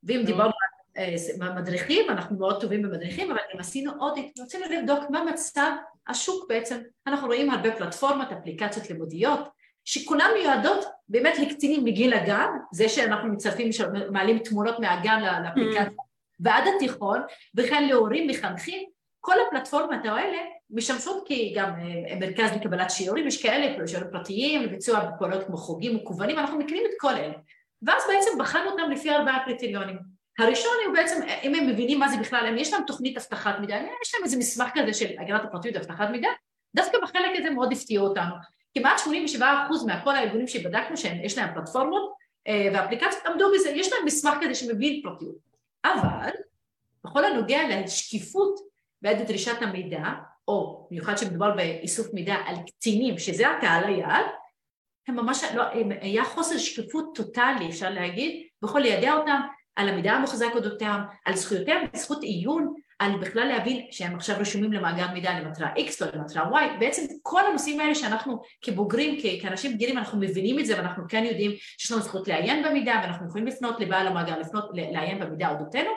[0.02, 0.52] ואם דיברנו
[0.96, 5.70] על מדריכים, אנחנו מאוד טובים במדריכים, אבל אם עשינו עוד, רצינו לבדוק מה מצב
[6.08, 9.48] השוק בעצם, אנחנו רואים הרבה פלטפורמות, אפליקציות לימודיות,
[9.84, 13.70] שכולן מיועדות באמת לקצינים מגיל הגן, זה שאנחנו מצרפים,
[14.12, 16.40] מעלים תמונות מהגן לאפליקציה, mm.
[16.40, 17.20] ועד התיכון,
[17.54, 18.88] וכן להורים מחנכים,
[19.20, 20.38] כל הפלטפורמות האלה
[20.70, 26.38] משמשות כגם אה, מרכז לקבלת שיעורים, יש כאלה שיעורים פרטיים לביצוע פעולות כמו חוגים מקוונים,
[26.38, 27.34] אנחנו מכירים את כל אלה.
[27.82, 29.98] ואז בעצם בחנו אותם לפי ארבעה קריטריונים.
[30.38, 33.76] הראשון הוא בעצם, אם הם מבינים מה זה בכלל, אם יש להם תוכנית אבטחת מידע,
[33.76, 36.28] יש להם איזה מסמך כזה של הגנת הפרטיות ואבטחת מידע,
[36.76, 38.34] דווקא בחלק הזה מאוד הפתיעו אותנו.
[38.74, 39.00] כמעט
[39.38, 39.42] 87%
[39.86, 42.12] מהכל הארגונים שבדקנו שיש להם פלטפורמות
[42.48, 45.36] אה, ואפליקציות עמדו בזה, יש להם מסמך כזה שמבין פרטיות.
[45.84, 46.30] אבל
[47.04, 48.60] בכל הנוגע לשקיפות
[49.02, 50.04] ועד דרישת המידע,
[50.48, 54.24] או במיוחד שמדובר באיסוף מידע על קטינים, שזה הקהל היעד,
[55.08, 59.40] הם ממש, לא, הם, היה חוסר שקיפות טוטאלי, אפשר להגיד, בכל ליידע אותם
[59.76, 65.06] על המידע המוחזק אודותם, על זכויותיהם, זכות עיון, על בכלל להבין שהם עכשיו רשומים למאגר
[65.12, 70.18] מידע למטרה X או למטרה Y, בעצם כל הנושאים האלה שאנחנו כבוגרים, כאנשים בגירים, אנחנו
[70.18, 74.06] מבינים את זה ואנחנו כן יודעים שיש לנו זכות לעיין במידע ואנחנו יכולים לפנות לבעל
[74.06, 75.90] המאגר, לפנות לעיין במידע אודותינו,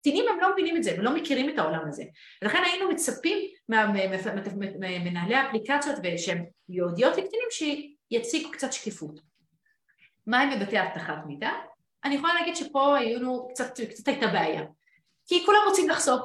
[0.00, 2.04] קטינים הם לא מבינים את זה, הם לא מכירים את העולם הזה.
[2.42, 9.20] ולכן היינו מצפים ממנהלי האפליקציות שהם יהודיות לקטינים שיציגו קצת שקיפות.
[10.26, 11.50] מה עם היבטי אבטחת מידע?
[12.04, 14.62] אני יכולה להגיד שפה היינו, קצת, קצת הייתה בעיה.
[15.26, 16.20] כי כולם רוצים לחסוך.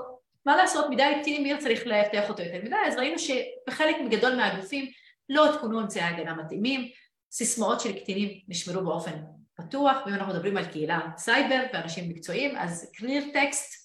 [0.45, 4.85] מה לעשות, מידע קטינים מי צריך לאבטח אותו יותר מדי, אז ראינו שבחלק גדול מהגופים
[5.29, 6.89] לא עדכנו אמצעי הגנה מתאימים,
[7.31, 9.19] סיסמאות של קטינים נשמרו באופן
[9.55, 13.83] פתוח, ואם אנחנו מדברים על קהילה סייבר ואנשים מקצועיים, אז קליר טקסט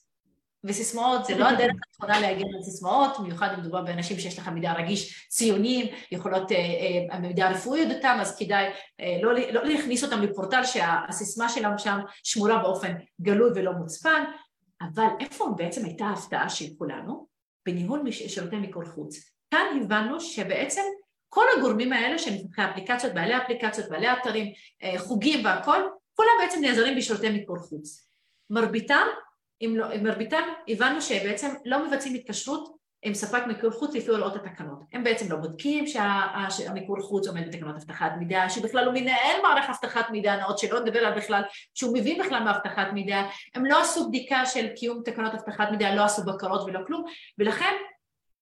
[0.65, 4.73] וסיסמאות זה לא הדרך הנכונה להגן על סיסמאות, במיוחד אם מדובר באנשים שיש לך מידע
[4.73, 6.57] רגיש, ציונים, יכולות, אה,
[7.13, 8.65] אה, מידע רפואי עוד אותם, אז כדאי
[9.01, 14.25] אה, לא, לא להכניס אותם לפורטל שהסיסמה שלנו שם שמורה באופן גלוי ולא מוצפן,
[14.81, 17.27] אבל איפה בעצם הייתה ההפתעה של כולנו?
[17.67, 19.17] בניהול שירותי מיקור חוץ.
[19.51, 20.83] כאן הבנו שבעצם
[21.29, 25.83] כל הגורמים האלה של מפתחי אפליקציות, בעלי אפליקציות, בעלי אתרים, אה, חוגים והכל,
[26.15, 28.09] כולם בעצם נעזרים בשירותי מיקור חוץ.
[28.51, 29.07] מרביתם,
[29.61, 34.79] אם לא, מרביתם הבנו שבעצם לא מבצעים התקשרות עם ספק מיקור חוץ לפי הוראות התקנות.
[34.93, 40.11] הם בעצם לא בודקים שהמיקור חוץ עומד בתקנות אבטחת מידע, שבכלל הוא מנהל מערך אבטחת
[40.11, 41.43] מידע נאות, שלא נדבר על בכלל,
[41.75, 43.23] שהוא מבין בכלל מאבטחת מידע,
[43.55, 47.05] הם לא עשו בדיקה של קיום תקנות אבטחת מידע, לא עשו בקרות ולא כלום,
[47.39, 47.75] ולכן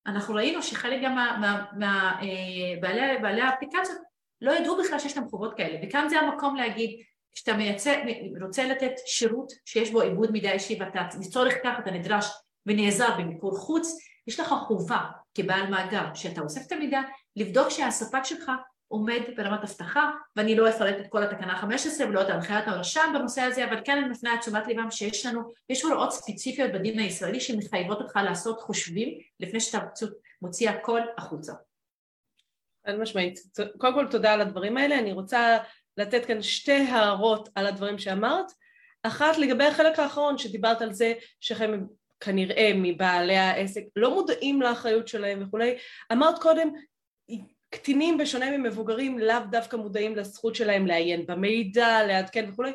[0.06, 1.42] אנחנו ראינו שחלק גם
[1.72, 3.00] מבעלי
[3.42, 3.98] אה, האפליקציות
[4.40, 7.00] לא ידעו בכלל שיש להם חובות כאלה, וכאן זה המקום להגיד,
[7.34, 8.02] כשאתה מייצא,
[8.42, 12.26] רוצה לתת שירות שיש בו עיבוד מידע אישי ואתה לצורך כך אתה נדרש
[12.66, 15.00] ונעזר במיקור חוץ, יש לך חובה
[15.34, 17.00] כבעל מאגר שאתה אוסף את המידע,
[17.36, 18.50] לבדוק שהספק שלך
[18.88, 23.40] עומד ברמת אבטחה, ואני לא אפרט את כל התקנה 15 ולא את הנחיית הרשם בנושא
[23.40, 27.40] הזה, אבל כן אני מפנה את תשומת ליבם שיש לנו, יש הוראות ספציפיות בדין הישראלי
[27.40, 29.78] שמחייבות אותך לעשות חושבים לפני שאתה
[30.42, 31.52] מוציא הכל החוצה.
[32.86, 33.38] חד משמעית.
[33.78, 35.58] קודם כל תודה על הדברים האלה, אני רוצה
[35.96, 38.52] לתת כאן שתי הערות על הדברים שאמרת.
[39.02, 41.80] אחת לגבי החלק האחרון שדיברת על זה שכם
[42.20, 45.78] כנראה מבעלי העסק לא מודעים לאחריות שלהם וכולי,
[46.12, 46.68] אמרת קודם
[47.76, 52.72] קטינים בשונה ממבוגרים לאו דווקא מודעים לזכות שלהם לעיין במידע, לעדכן וכולי.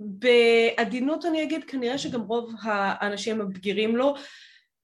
[0.00, 4.16] בעדינות אני אגיד כנראה שגם רוב האנשים הבגירים לא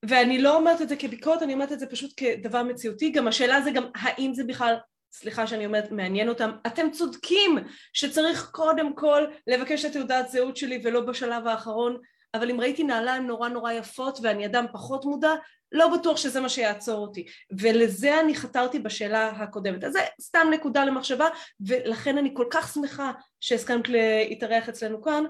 [0.09, 3.61] ואני לא אומרת את זה כביקורת, אני אומרת את זה פשוט כדבר מציאותי, גם השאלה
[3.61, 4.75] זה גם האם זה בכלל,
[5.13, 7.59] סליחה שאני אומרת, מעניין אותם, אתם צודקים
[7.93, 11.97] שצריך קודם כל לבקש את תעודת זהות שלי ולא בשלב האחרון,
[12.35, 15.35] אבל אם ראיתי נעליים נורא נורא יפות ואני אדם פחות מודע,
[15.73, 17.27] לא בטוח שזה מה שיעצור אותי,
[17.59, 19.85] ולזה אני חתרתי בשאלה הקודמת.
[19.85, 21.29] אז זה סתם נקודה למחשבה,
[21.61, 25.25] ולכן אני כל כך שמחה שהסכמת להתארח אצלנו כאן,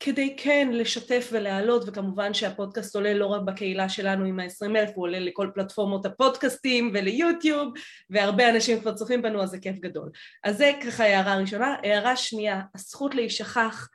[0.00, 5.02] כדי כן לשתף ולהעלות, וכמובן שהפודקאסט עולה לא רק בקהילה שלנו עם ה-20 אלף, הוא
[5.02, 7.72] עולה לכל פלטפורמות הפודקאסטים וליוטיוב,
[8.10, 10.10] והרבה אנשים כבר צופים בנו, אז זה כיף גדול.
[10.44, 11.76] אז זה ככה הערה ראשונה.
[11.82, 13.88] הערה שנייה, הזכות להישכח.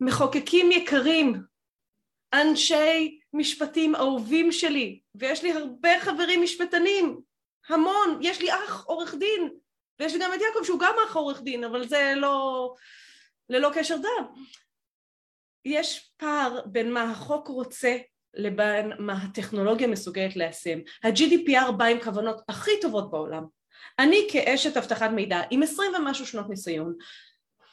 [0.00, 1.42] מחוקקים יקרים,
[2.40, 7.20] אנשי משפטים אהובים שלי, ויש לי הרבה חברים משפטנים,
[7.68, 9.50] המון, יש לי אח עורך דין,
[10.00, 12.74] ויש לי גם את יעקב שהוא גם אח עורך דין, אבל זה לא,
[13.48, 14.24] ללא קשר דם.
[15.64, 17.96] יש פער בין מה החוק רוצה
[18.34, 20.78] לבין מה הטכנולוגיה מסוגלת ליישם.
[21.02, 23.44] ה-GDPR בא עם כוונות הכי טובות בעולם.
[23.98, 26.94] אני כאשת אבטחת מידע עם עשרים ומשהו שנות ניסיון,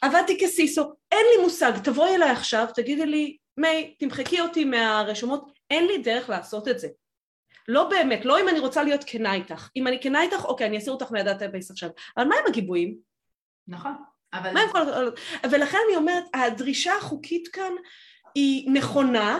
[0.01, 5.51] עבדתי כ CISO, אין לי מושג, תבואי אליי עכשיו, תגידי לי מיי, תמחקי אותי מהרשומות,
[5.69, 6.87] אין לי דרך לעשות את זה.
[7.67, 9.69] לא באמת, לא אם אני רוצה להיות כנה איתך.
[9.75, 11.89] אם אני כנה איתך, אוקיי, אני אסיר אותך מה database עכשיו.
[12.17, 12.97] אבל מה עם הגיבויים?
[13.67, 13.93] נכון.
[14.33, 14.53] אבל...
[14.53, 14.79] מה עם כל...
[15.51, 17.71] ולכן אני אומרת, הדרישה החוקית כאן
[18.35, 19.39] היא נכונה,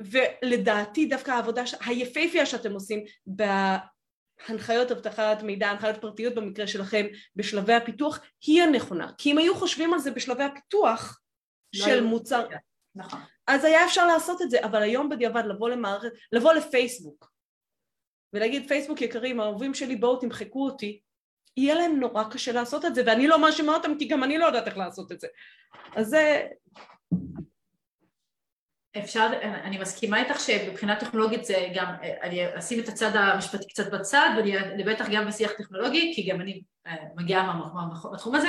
[0.00, 7.06] ולדעתי דווקא העבודה היפהפייה שאתם עושים בהנחיות אבטחת מידע, הנחיות פרטיות במקרה שלכם,
[7.36, 9.10] בשלבי הפיתוח, היא הנכונה.
[9.18, 11.21] כי אם היו חושבים על זה בשלבי הפיתוח,
[11.74, 12.46] של מוצר.
[12.94, 13.20] נכון.
[13.46, 17.32] אז היה אפשר לעשות את זה, אבל היום בדיעבד לבוא למערכת, לבוא לפייסבוק
[18.32, 21.00] ולהגיד פייסבוק יקרים, האהובים שלי בואו תמחקו אותי,
[21.56, 24.46] יהיה להם נורא קשה לעשות את זה, ואני לא מאשימה אותם כי גם אני לא
[24.46, 25.26] יודעת איך לעשות את זה.
[25.96, 26.46] אז זה...
[28.98, 34.30] אפשר, אני מסכימה איתך שמבחינה טכנולוגית זה גם, אני אשים את הצד המשפטי קצת בצד,
[34.36, 37.60] ואני בטח גם בשיח טכנולוגי, כי גם אני אה, מגיעה
[38.12, 38.48] מהתחום הזה,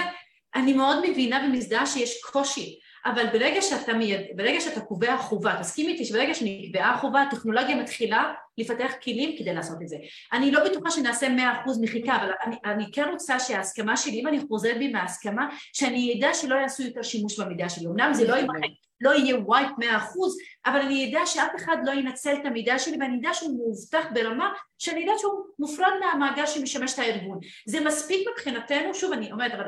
[0.56, 5.90] אני מאוד מבינה ומזדהה שיש קושי אבל ברגע שאתה, מיד, ברגע שאתה קובע חובה, תסכים
[5.90, 9.98] איתי שברגע שנקבעה חובה, הטכנולוגיה מתחילה לפתח כלים כדי לעשות את זה.
[10.34, 14.28] אני לא בטוחה שנעשה מאה אחוז מחיקה, אבל אני, אני כן רוצה שההסכמה שלי, אם
[14.28, 17.88] אני חוזרת בי מההסכמה, שאני אדע שלא יעשו יותר שימוש במידע שלי.
[17.88, 18.70] אמנם זה לא ימחק,
[19.04, 22.98] לא יהיה ווייט מאה אחוז, אבל אני אדע שאף אחד לא ינצל את המידע שלי
[23.00, 27.40] ואני אדע שהוא מאובטח ברמה שאני יודעת שהוא מופרד מהמאגר שמשמש את הארגון.
[27.66, 29.66] זה מספיק מבחינתנו, שוב אני אומרת, אבל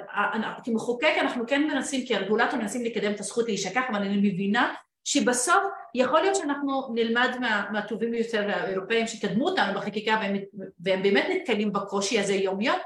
[0.63, 5.63] כמחוקק אנחנו כן מנסים, כרגולטור מנסים לקדם את הזכות להישכח, אבל אני מבינה שבסוף
[5.95, 10.35] יכול להיות שאנחנו נלמד מה, מהטובים ביותר האירופאים שקדמו אותנו בחקיקה והם,
[10.79, 12.77] והם באמת נתקלים בקושי הזה יום יום,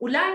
[0.00, 0.26] אולי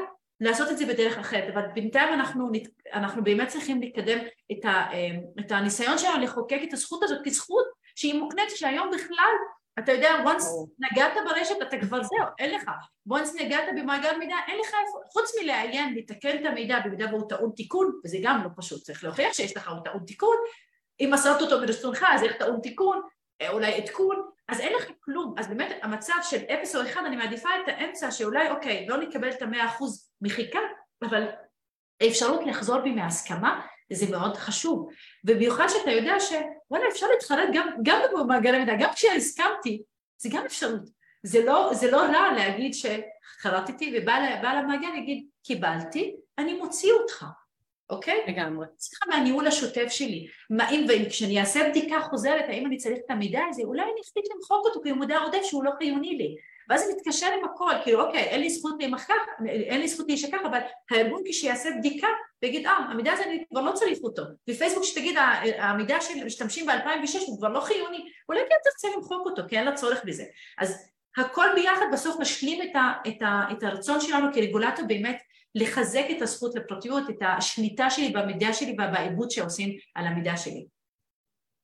[0.41, 2.49] לעשות את זה בדרך אחרת, אבל בינתיים אנחנו,
[2.93, 4.17] אנחנו באמת צריכים לקדם
[4.51, 9.33] את, ה, אה, את הניסיון שלנו לחוקק את הזכות הזאת כזכות שהיא מוקנית, שהיום בכלל,
[9.79, 10.43] אתה יודע, once
[10.79, 12.63] נגעת ברשת אתה כבר זהו, אין לך,
[13.09, 17.51] once נגעת במאגר מידע, אין לך איפה, חוץ מלעיין, לתקן את המידע במידה והוא טעון
[17.55, 20.37] תיקון, וזה גם לא פשוט, צריך להוכיח שיש לך טעון תיקון,
[20.99, 23.01] אם מסרת אותו מרצונך אז איך טעון תיקון,
[23.41, 27.15] אה, אולי עדכון, אז אין לך כלום, אז באמת המצב של אפס או אחד אני
[27.15, 30.59] מעדיפה את האמצע שאולי אוקיי לא נקבל את המאה אחוז מחיקה
[31.01, 31.27] אבל
[32.01, 33.61] האפשרות לחזור בי מהסכמה
[33.93, 34.89] זה מאוד חשוב
[35.25, 39.83] ובמיוחד שאתה יודע שוואלה אפשר להתחרט גם, גם במאגרי מידע, גם כשהסכמתי
[40.17, 40.89] זה גם אפשרות
[41.23, 47.25] זה לא, זה לא רע להגיד שחרטתי ובעל המאגר יגיד קיבלתי אני מוציא אותך
[47.91, 48.23] אוקיי?
[48.27, 48.65] לגמרי.
[48.77, 50.27] צריכה מהניהול השוטף שלי.
[50.49, 54.25] מה אם, וכשאני אעשה בדיקה חוזרת, האם אני צריך את המידע הזה, אולי אני אחליט
[54.35, 56.35] למחוק אותו כי הוא מודע עודף שהוא לא חיוני לי.
[56.69, 59.13] ואז אני מתקשר עם הכל, כאילו אוקיי, אין לי זכות להימחק,
[59.47, 60.59] אין לי זכות להישכח, אבל
[60.91, 62.07] הארגון כשיעשה בדיקה
[62.43, 64.23] ויגיד, אה, המידע הזה אני כבר לא צריך אותו.
[64.49, 65.17] ופייסבוק שתגיד,
[65.57, 69.65] המידע של משתמשים ב-2006 הוא כבר לא חיוני, אולי כן תרצה למחוק אותו, כי אין
[69.65, 70.23] לה צורך בזה.
[70.57, 75.21] אז הכל ביחד בסוף משלים את, ה, את, ה, את הרצון שלנו כרגולטור באמת
[75.55, 80.65] לחזק את הזכות לפרטיות, את השליטה שלי במידע שלי ובעיבוד שעושים על המידע שלי.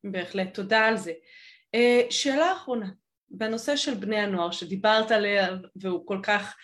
[0.04, 1.12] בהחלט, תודה על זה.
[1.76, 2.88] אה, שאלה אחרונה,
[3.30, 6.56] בנושא של בני הנוער שדיברת עליה והוא כל כך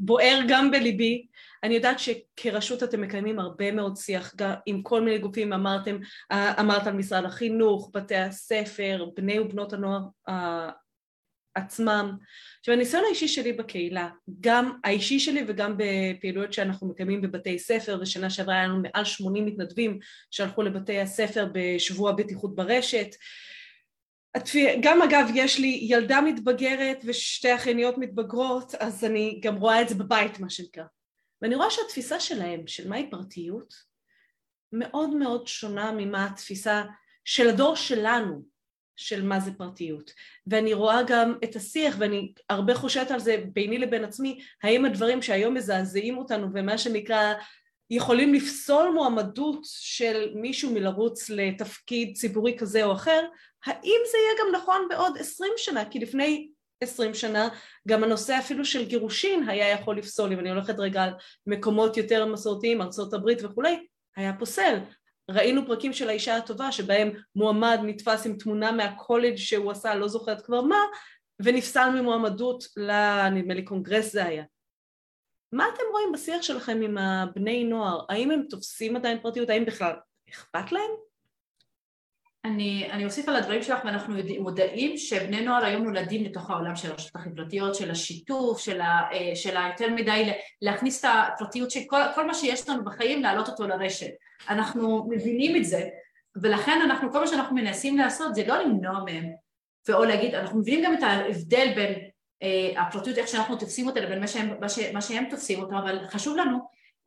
[0.00, 1.26] בוער גם בליבי,
[1.62, 5.98] אני יודעת שכרשות אתם מקיימים הרבה מאוד שיח גם עם כל מיני גופים, אמרתם,
[6.32, 10.00] אמרת על משרד החינוך, בתי הספר, בני ובנות הנוער
[11.54, 12.16] עצמם.
[12.60, 14.08] עכשיו הניסיון האישי שלי בקהילה,
[14.40, 19.46] גם האישי שלי וגם בפעילויות שאנחנו מקיימים בבתי ספר, ושנה שעברה היה לנו מעל 80
[19.46, 19.98] מתנדבים
[20.30, 23.08] שהלכו לבתי הספר בשבוע בטיחות ברשת.
[24.80, 29.94] גם אגב יש לי ילדה מתבגרת ושתי אחייניות מתבגרות, אז אני גם רואה את זה
[29.94, 30.84] בבית מה שנקרא.
[31.42, 33.74] ואני רואה שהתפיסה שלהם, של מהי פרטיות,
[34.72, 36.82] מאוד מאוד שונה ממה התפיסה
[37.24, 38.42] של הדור שלנו,
[38.96, 40.10] של מה זה פרטיות.
[40.46, 45.22] ואני רואה גם את השיח, ואני הרבה חושבת על זה ביני לבין עצמי, האם הדברים
[45.22, 47.34] שהיום מזעזעים אותנו ומה שנקרא
[47.90, 53.22] יכולים לפסול מועמדות של מישהו מלרוץ לתפקיד ציבורי כזה או אחר,
[53.66, 55.84] האם זה יהיה גם נכון בעוד עשרים שנה?
[55.84, 56.48] כי לפני
[56.80, 57.48] עשרים שנה
[57.88, 61.10] גם הנושא אפילו של גירושין היה יכול לפסול, אם אני הולכת רגע על
[61.46, 62.80] מקומות יותר מסורתיים,
[63.12, 64.78] הברית וכולי, היה פוסל.
[65.30, 70.46] ראינו פרקים של האישה הטובה שבהם מועמד נתפס עם תמונה מהקולג' שהוא עשה, לא זוכרת
[70.46, 70.80] כבר מה,
[71.42, 74.44] ונפסל ממועמדות לנדמה לי קונגרס זה היה.
[75.52, 78.00] מה אתם רואים בשיח שלכם עם הבני נוער?
[78.08, 79.50] האם הם תופסים עדיין פרטיות?
[79.50, 79.92] האם בכלל
[80.30, 80.90] אכפת להם?
[82.44, 86.90] אני, אני אוסיף על הדברים שלך ואנחנו מודעים שבני נוער היום נולדים לתוך העולם של
[86.90, 90.32] הרשתות החברתיות, של השיתוף, של, ה, אה, של היותר מדי
[90.62, 94.10] להכניס את הפרטיות של כל, כל מה שיש לנו בחיים להעלות אותו לרשת.
[94.48, 95.88] אנחנו מבינים את זה
[96.42, 99.24] ולכן אנחנו, כל מה שאנחנו מנסים לעשות זה לא למנוע מהם
[99.88, 102.10] ואו להגיד, אנחנו מבינים גם את ההבדל בין
[102.76, 105.98] הפרטיות, איך שאנחנו תופסים אותה לבין מה שהם, מה, ש, מה שהם תופסים אותה אבל
[106.08, 106.58] חשוב לנו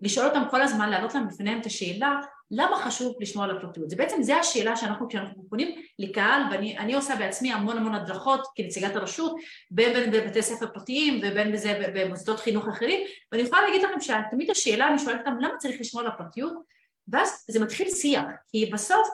[0.02, 2.16] לשאול אותם כל הזמן, להעלות להם בפניהם את השאלה
[2.52, 3.90] למה חשוב לשמור על הפרטיות?
[3.90, 8.96] זה בעצם, זה השאלה שאנחנו, כשאנחנו פונים לקהל, ואני עושה בעצמי המון המון הדרכות כנציגת
[8.96, 9.36] הרשות,
[9.72, 14.52] בין בין בבתי ספר פרטיים ובין בזה במוסדות חינוך אחרים, ואני יכולה להגיד לכם שתמיד
[14.52, 16.54] השאלה, אני שואלת אותם למה צריך לשמור על הפרטיות,
[17.08, 19.08] ואז זה מתחיל שיח, כי בסוף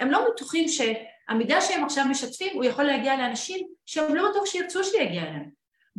[0.00, 0.68] הם לא בטוחים
[1.28, 5.50] שהמידע שהם עכשיו משתפים הוא יכול להגיע לאנשים שהם לא בטוח שירצו שיגיע אליהם,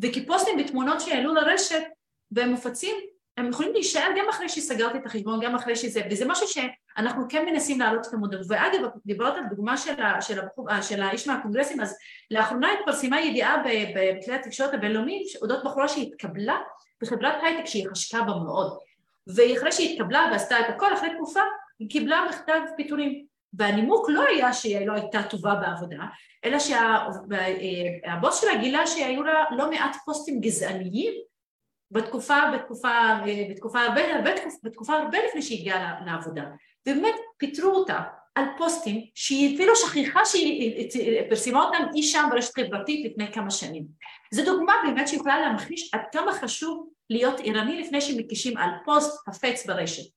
[0.01, 1.83] וכפוסטים ותמונות שיעלו לרשת
[2.31, 2.95] והם מופצים
[3.37, 7.45] הם יכולים להישאר גם אחרי שסגרתי את החשבון, גם אחרי שזה, וזה משהו שאנחנו כן
[7.45, 8.45] מנסים להעלות את המודעות.
[8.49, 11.97] ואגב, דיברת על דוגמה של, ה, של, הבחור, אה, של האיש מהקונגרסים, אז
[12.31, 13.63] לאחרונה התפרסמה ידיעה
[13.95, 16.57] בכלי התקשורת הבינלאומיים אודות בחורה שהתקבלה
[17.01, 18.77] בחברת הייטק שהיא חשקה בה מאוד.
[19.35, 21.41] ואחרי שהיא התקבלה ועשתה את הכל, אחרי תקופה
[21.79, 23.25] היא קיבלה מכתב פיטורים.
[23.53, 26.05] והנימוק לא היה שהיא לא הייתה טובה בעבודה,
[26.45, 31.13] אלא שהבוס שלה גילה שהיו לה לא מעט פוסטים גזעניים
[31.91, 32.91] בתקופה, בתקופה,
[33.49, 34.31] בתקופה הרבה, הרבה,
[34.63, 36.43] בתקופה הרבה לפני שהיא הגיעה לעבודה
[36.87, 38.03] ובאמת פיטרו אותה
[38.35, 40.89] על פוסטים שהיא אפילו שכחה שהיא
[41.29, 43.85] פרסמה אותם אי שם ברשת חברתית לפני כמה שנים.
[44.31, 49.65] זו דוגמה באמת שיכולה להמחיש עד כמה חשוב להיות ערני לפני שמקישים על פוסט חפץ
[49.65, 50.11] ברשת.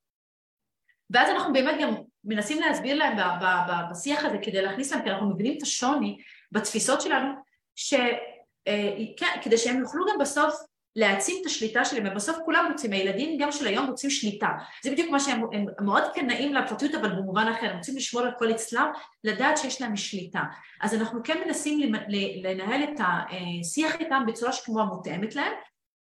[1.11, 1.95] ואז אנחנו באמת גם
[2.25, 3.17] מנסים להסביר להם
[3.91, 6.19] בשיח הזה כדי להכניס להם, כי אנחנו מבינים את השוני
[6.53, 7.29] בתפיסות שלנו,
[7.77, 10.55] שכן, כדי שהם יוכלו גם בסוף
[10.97, 14.49] להעצים את השליטה שלהם, ובסוף כולם רוצים, הילדים גם של היום רוצים שליטה.
[14.85, 18.33] זה בדיוק מה שהם הם מאוד קנאים לפרטיות, אבל במובן אחר, הם רוצים לשמור על
[18.39, 18.93] כל אצלם,
[19.25, 20.43] לדעת שיש להם שליטה.
[20.81, 21.93] אז אנחנו כן מנסים
[22.43, 25.53] לנהל את השיח איתם בצורה שכמו מותאמת להם,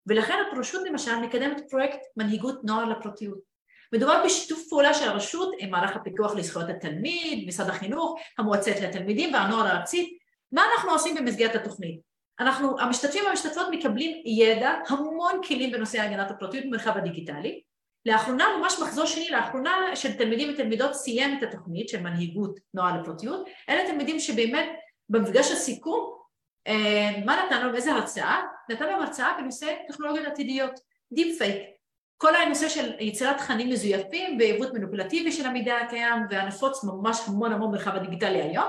[0.06, 3.47] ולכן הרשות למשל מקדמת פרויקט מנהיגות נוער לפרטיות.
[3.92, 9.66] מדובר בשיתוף פעולה של הרשות עם מערך הפיקוח לזכויות התלמיד, משרד החינוך, המועצת לתלמידים והנוער
[9.66, 10.18] הארצית.
[10.52, 12.00] מה אנחנו עושים במסגרת התוכנית?
[12.40, 17.62] אנחנו, המשתתפים והמשתתפות מקבלים ידע, המון כלים בנושא הגנת הפרטיות במרחב הדיגיטלי.
[18.06, 23.48] לאחרונה, ממש מחזור שני, לאחרונה של תלמידים ותלמידות סיים את התוכנית של מנהיגות נוער לפרטיות.
[23.68, 24.68] אלה תלמידים שבאמת
[25.08, 26.18] במפגש הסיכום,
[26.66, 28.42] אה, מה נתנו, איזה הרצאה?
[28.70, 30.80] נתנו הרצאה בנושא טכנולוגיות עתידיות,
[31.12, 31.77] deep fake.
[32.18, 37.68] כל הנושא של יצירת תכנים מזויפים ועיוות מניפולטיבי של המידע הקיים והנפוץ ממש המון המון
[37.68, 38.68] במרחב הדיגיטלי היום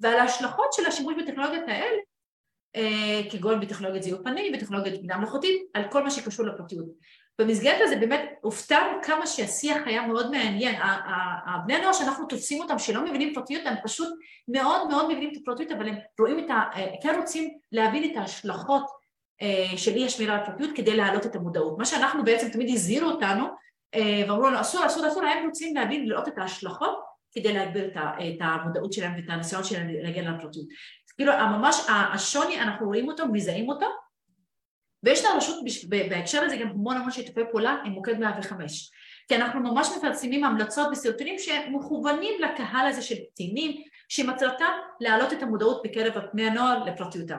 [0.00, 1.96] ועל ההשלכות של השימוש בטכנולוגיות האלה
[2.76, 6.86] אה, כגון בטכנולוגיית זיהוי פנים, בטכנולוגיית בינה מלאכותית, על כל מה שקשור לפרטיות.
[7.38, 10.74] במסגרת הזה באמת הופתענו כמה שהשיח היה מאוד מעניין.
[11.46, 14.08] הבני הנוער שאנחנו תופסים אותם שלא מבינים פרטיות, הם פשוט
[14.48, 16.62] מאוד מאוד מבינים את הפרטיות, אבל הם רואים את ה...
[16.74, 18.86] אה, כן רוצים להבין את ההשלכות
[19.76, 21.78] של אי השמירה על הפרטיות כדי להעלות את המודעות.
[21.78, 23.46] מה שאנחנו בעצם תמיד הזהירו אותנו
[23.96, 26.98] ואמרו לנו אסור, אסור, אסור, הם רוצים להבין, לראות את ההשלכות
[27.32, 30.66] כדי להגביר את המודעות שלהם ואת הניסיון שלהם להגן על הפרטיות.
[31.16, 33.86] כאילו ממש השוני אנחנו רואים אותו, מזהים אותו
[35.02, 35.56] ויש לרשות
[35.88, 38.90] בהקשר הזה גם המון המון שיתופי פעולה עם מוקד 105
[39.28, 45.82] כי אנחנו ממש מפרסמים המלצות וסרטונים שמכוונים לקהל הזה של קטינים שמטרתם להעלות את המודעות
[45.84, 47.38] בקרב בני הנוער לפרטיותם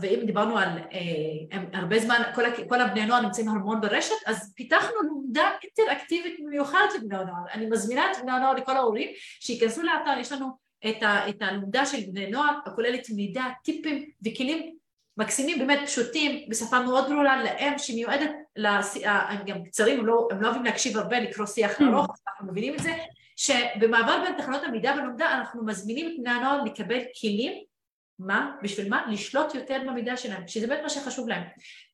[0.00, 4.94] ואם דיברנו על אה, הרבה זמן, כל, כל הבני הנוער נמצאים המון ברשת, אז פיתחנו
[5.02, 7.42] לומדה אינטראקטיבית במיוחד לבני הנוער.
[7.52, 9.08] אני מזמינה את בני הנוער לכל ההורים
[9.40, 10.46] שייכנסו לאתר, יש לנו
[10.88, 14.74] את, ה, את הלומדה של בני נוער, הכוללת מידע, טיפים וכלים
[15.16, 18.96] מקסימים, באמת פשוטים, בשפה מאוד ברורה להם, שמיועדת, לש...
[19.04, 21.84] הם גם קצרים, הם לא, הם לא אוהבים להקשיב הרבה, לקרוא שיח mm.
[21.84, 22.96] ארוך, אנחנו מבינים את זה,
[23.36, 27.52] שבמעבר בין תחנות המידע בלומדה אנחנו מזמינים את בני הנוער לקבל כלים
[28.20, 28.56] מה?
[28.62, 29.06] בשביל מה?
[29.10, 31.42] לשלוט יותר במידע שלהם, שזה באמת מה שחשוב להם.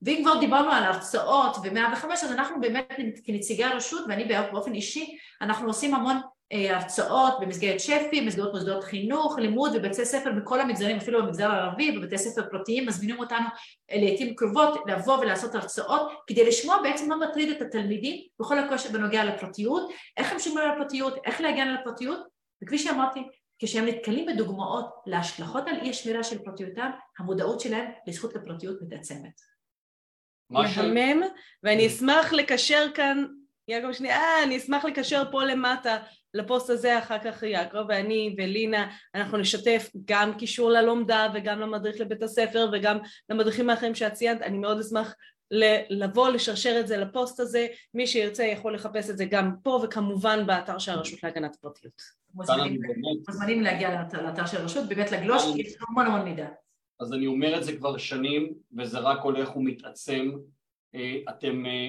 [0.02, 2.88] ואם כבר דיברנו על הרצאות ו-105, אז אנחנו באמת
[3.24, 6.16] כנציגי הרשות, ואני באופן אישי, אנחנו עושים המון
[6.52, 11.92] אה, הרצאות במסגרת שפ"י, במסגרת מוסדות חינוך, לימוד ובתי ספר בכל המגזרים, אפילו במגזר הערבי,
[11.92, 13.46] בבתי ספר פרטיים, מזמינים אותנו
[13.90, 18.88] אה, לעיתים קרובות לבוא ולעשות הרצאות כדי לשמוע בעצם מה מטריד את התלמידים בכל הקושי
[18.88, 22.20] בנוגע לפרטיות, איך הם שומרים על הפרטיות, איך להגן על הפרטיות,
[22.62, 23.20] וכפי שאמרתי,
[23.58, 29.40] כשהם נתקלים בדוגמאות להשלכות על אי השמירה של פרטיותם, המודעות שלהם לזכות לפרטיות מתעצמת.
[30.50, 31.22] מהמם,
[31.62, 33.24] ואני אשמח לקשר כאן,
[33.68, 35.98] יעקב שנייה, אה, אני אשמח לקשר פה למטה
[36.34, 42.22] לפוסט הזה אחר כך יעקב ואני ולינה אנחנו נשתף גם קישור ללומדה וגם למדריך לבית
[42.22, 42.98] הספר וגם
[43.28, 45.14] למדריכים האחרים שאת ציינת אני מאוד אשמח
[45.90, 50.46] לבוא לשרשר את זה לפוסט הזה מי שירצה יכול לחפש את זה גם פה וכמובן
[50.46, 52.15] באתר של הרשות להגנת הפרטיות.
[52.36, 54.02] מוזמנים להגיע.
[54.12, 56.48] לאתר של הרשות באמת לגלוש כי יש המון המון מידע.
[57.00, 60.30] אז אני אומר את זה כבר שנים וזה רק הולך ומתעצם.
[60.94, 61.88] אה, אתם אה,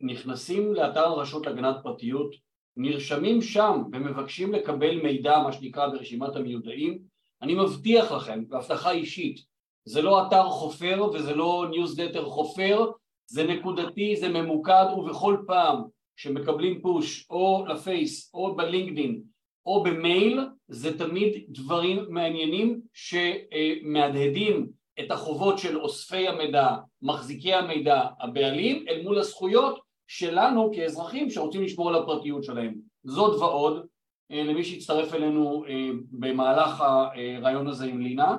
[0.00, 2.34] נכנסים לאתר הרשות להגנת פרטיות
[2.76, 6.98] נרשמים שם ומבקשים לקבל מידע, מה שנקרא ברשימת המיודעים,
[7.42, 9.40] אני מבטיח לכם, בהבטחה אישית,
[9.84, 12.90] זה לא אתר חופר וזה לא ניוזלטר חופר,
[13.26, 15.82] זה נקודתי, זה ממוקד, ובכל פעם
[16.16, 19.22] שמקבלים push או לפייס או בלינקדין
[19.66, 24.66] או במייל, זה תמיד דברים מעניינים שמהדהדים
[25.00, 26.68] את החובות של אוספי המידע,
[27.02, 32.74] מחזיקי המידע, הבעלים, אל מול הזכויות שלנו כאזרחים שרוצים לשמור על הפרטיות שלהם.
[33.04, 33.86] זאת ועוד,
[34.30, 38.36] אה, למי שהצטרף אלינו אה, במהלך הרעיון הזה עם לינה.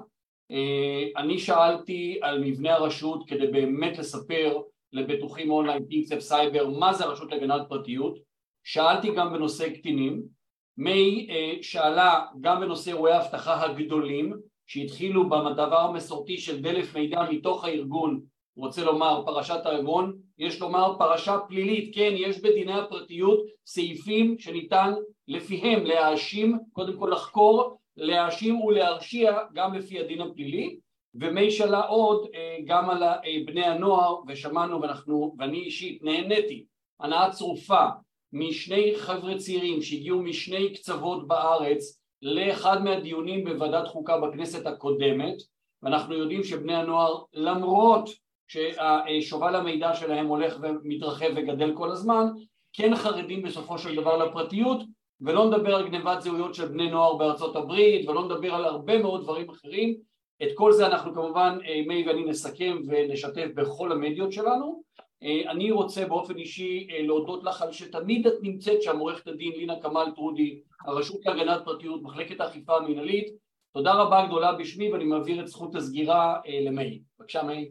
[0.51, 4.57] אה, אני שאלתי על מבנה הרשות כדי באמת לספר
[4.93, 8.19] לבטוחים online, Think Safe Cyber, מה זה הרשות להגנת פרטיות.
[8.63, 10.37] שאלתי גם בנושא קטינים.
[10.77, 11.27] מי
[11.61, 14.33] שאלה גם בנושא אירועי האבטחה הגדולים
[14.67, 18.21] שהתחילו בדבר המסורתי של דלף מידע מתוך הארגון
[18.57, 24.93] רוצה לומר פרשת הארגון, יש לומר פרשה פלילית, כן, יש בדיני הפרטיות סעיפים שניתן
[25.27, 30.77] לפיהם להאשים, קודם כל לחקור, להאשים ולהרשיע גם לפי הדין הפלילי,
[31.15, 36.65] ומי שאלה עוד אה, גם על אה, בני הנוער, ושמענו ואנחנו, ואני אישית נהניתי,
[36.99, 37.85] הנאה צרופה
[38.33, 45.35] משני חבר'ה צעירים שהגיעו משני קצוות בארץ לאחד מהדיונים בוועדת חוקה בכנסת הקודמת,
[45.83, 48.09] ואנחנו יודעים שבני הנוער למרות
[48.47, 52.27] ששובל המידע שלהם הולך ומתרחב וגדל כל הזמן,
[52.73, 54.81] כן חרדים בסופו של דבר לפרטיות,
[55.21, 59.21] ולא נדבר על גנבת זהויות של בני נוער בארצות הברית, ולא נדבר על הרבה מאוד
[59.21, 59.95] דברים אחרים.
[60.43, 64.83] את כל זה אנחנו כמובן, אה, מי ואני נסכם ונשתף בכל המדיות שלנו.
[65.23, 69.51] אה, אני רוצה באופן אישי אה, להודות לך על שתמיד את נמצאת שם, עורכת הדין
[69.51, 73.27] לינה כמאל טרודי, הרשות להגנת פרטיות, מחלקת האכיפה המינהלית.
[73.73, 77.01] תודה רבה גדולה בשמי ואני מעביר את זכות הסגירה למי.
[77.19, 77.69] בבקשה מי.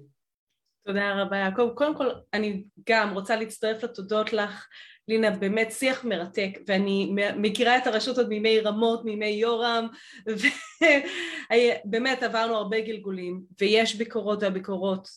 [0.87, 1.71] תודה רבה יעקב.
[1.75, 4.67] קודם כל אני גם רוצה להצטרף לתודות לך
[5.09, 9.89] לינה, באמת שיח מרתק, ואני מכירה את הרשות עוד מימי רמות, מימי יורם,
[11.87, 15.09] ובאמת עברנו הרבה גלגולים, ויש ביקורות והביקורות,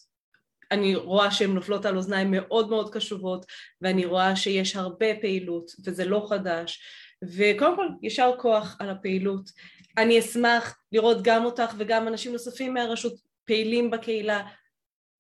[0.72, 3.46] אני רואה שהן נופלות על אוזניים מאוד מאוד קשובות,
[3.82, 6.82] ואני רואה שיש הרבה פעילות, וזה לא חדש,
[7.24, 9.50] וקודם כל יישר כוח על הפעילות.
[9.98, 13.14] אני אשמח לראות גם אותך וגם אנשים נוספים מהרשות
[13.46, 14.42] פעילים בקהילה,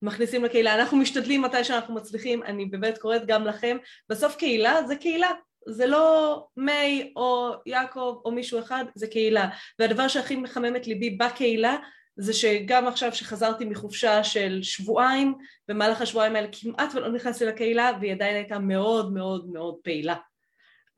[0.01, 3.77] מכניסים לקהילה, אנחנו משתדלים מתי שאנחנו מצליחים, אני באמת קוראת גם לכם,
[4.09, 5.29] בסוף קהילה זה קהילה,
[5.67, 11.09] זה לא מיי או יעקב או מישהו אחד, זה קהילה, והדבר שהכי מחמם את ליבי
[11.09, 11.77] בקהילה
[12.19, 15.35] זה שגם עכשיו שחזרתי מחופשה של שבועיים,
[15.67, 20.15] במהלך השבועיים האלה כמעט ולא נכנסתי לקהילה והיא עדיין הייתה מאוד מאוד מאוד פעילה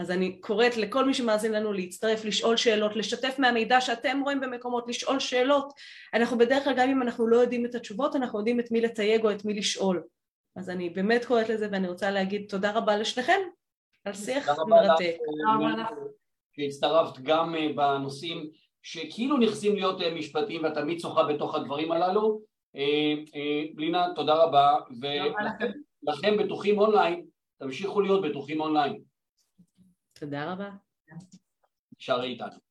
[0.01, 4.87] אז אני קוראת לכל מי שמאזין לנו להצטרף, לשאול שאלות, לשתף מהמידע שאתם רואים במקומות,
[4.87, 5.73] לשאול שאלות.
[6.13, 9.23] אנחנו בדרך כלל, גם אם אנחנו לא יודעים את התשובות, אנחנו יודעים את מי לתייג
[9.23, 10.03] או את מי לשאול.
[10.55, 13.39] אז אני באמת קוראת לזה ואני רוצה להגיד תודה רבה לשניכם
[14.05, 15.15] על שיח מרתק.
[16.55, 18.49] שהצטרפת גם אה, בנושאים
[18.81, 22.41] שכאילו נכנסים להיות אה, משפטיים ואת תמיד שוחה בתוך הדברים הללו.
[23.75, 27.25] בלינה, אה, תודה רבה, ולכם בטוחים אונליין,
[27.57, 29.01] תמשיכו להיות בטוחים אונליין.
[30.13, 30.69] תודה רבה.
[31.99, 32.70] נשאר איתנו.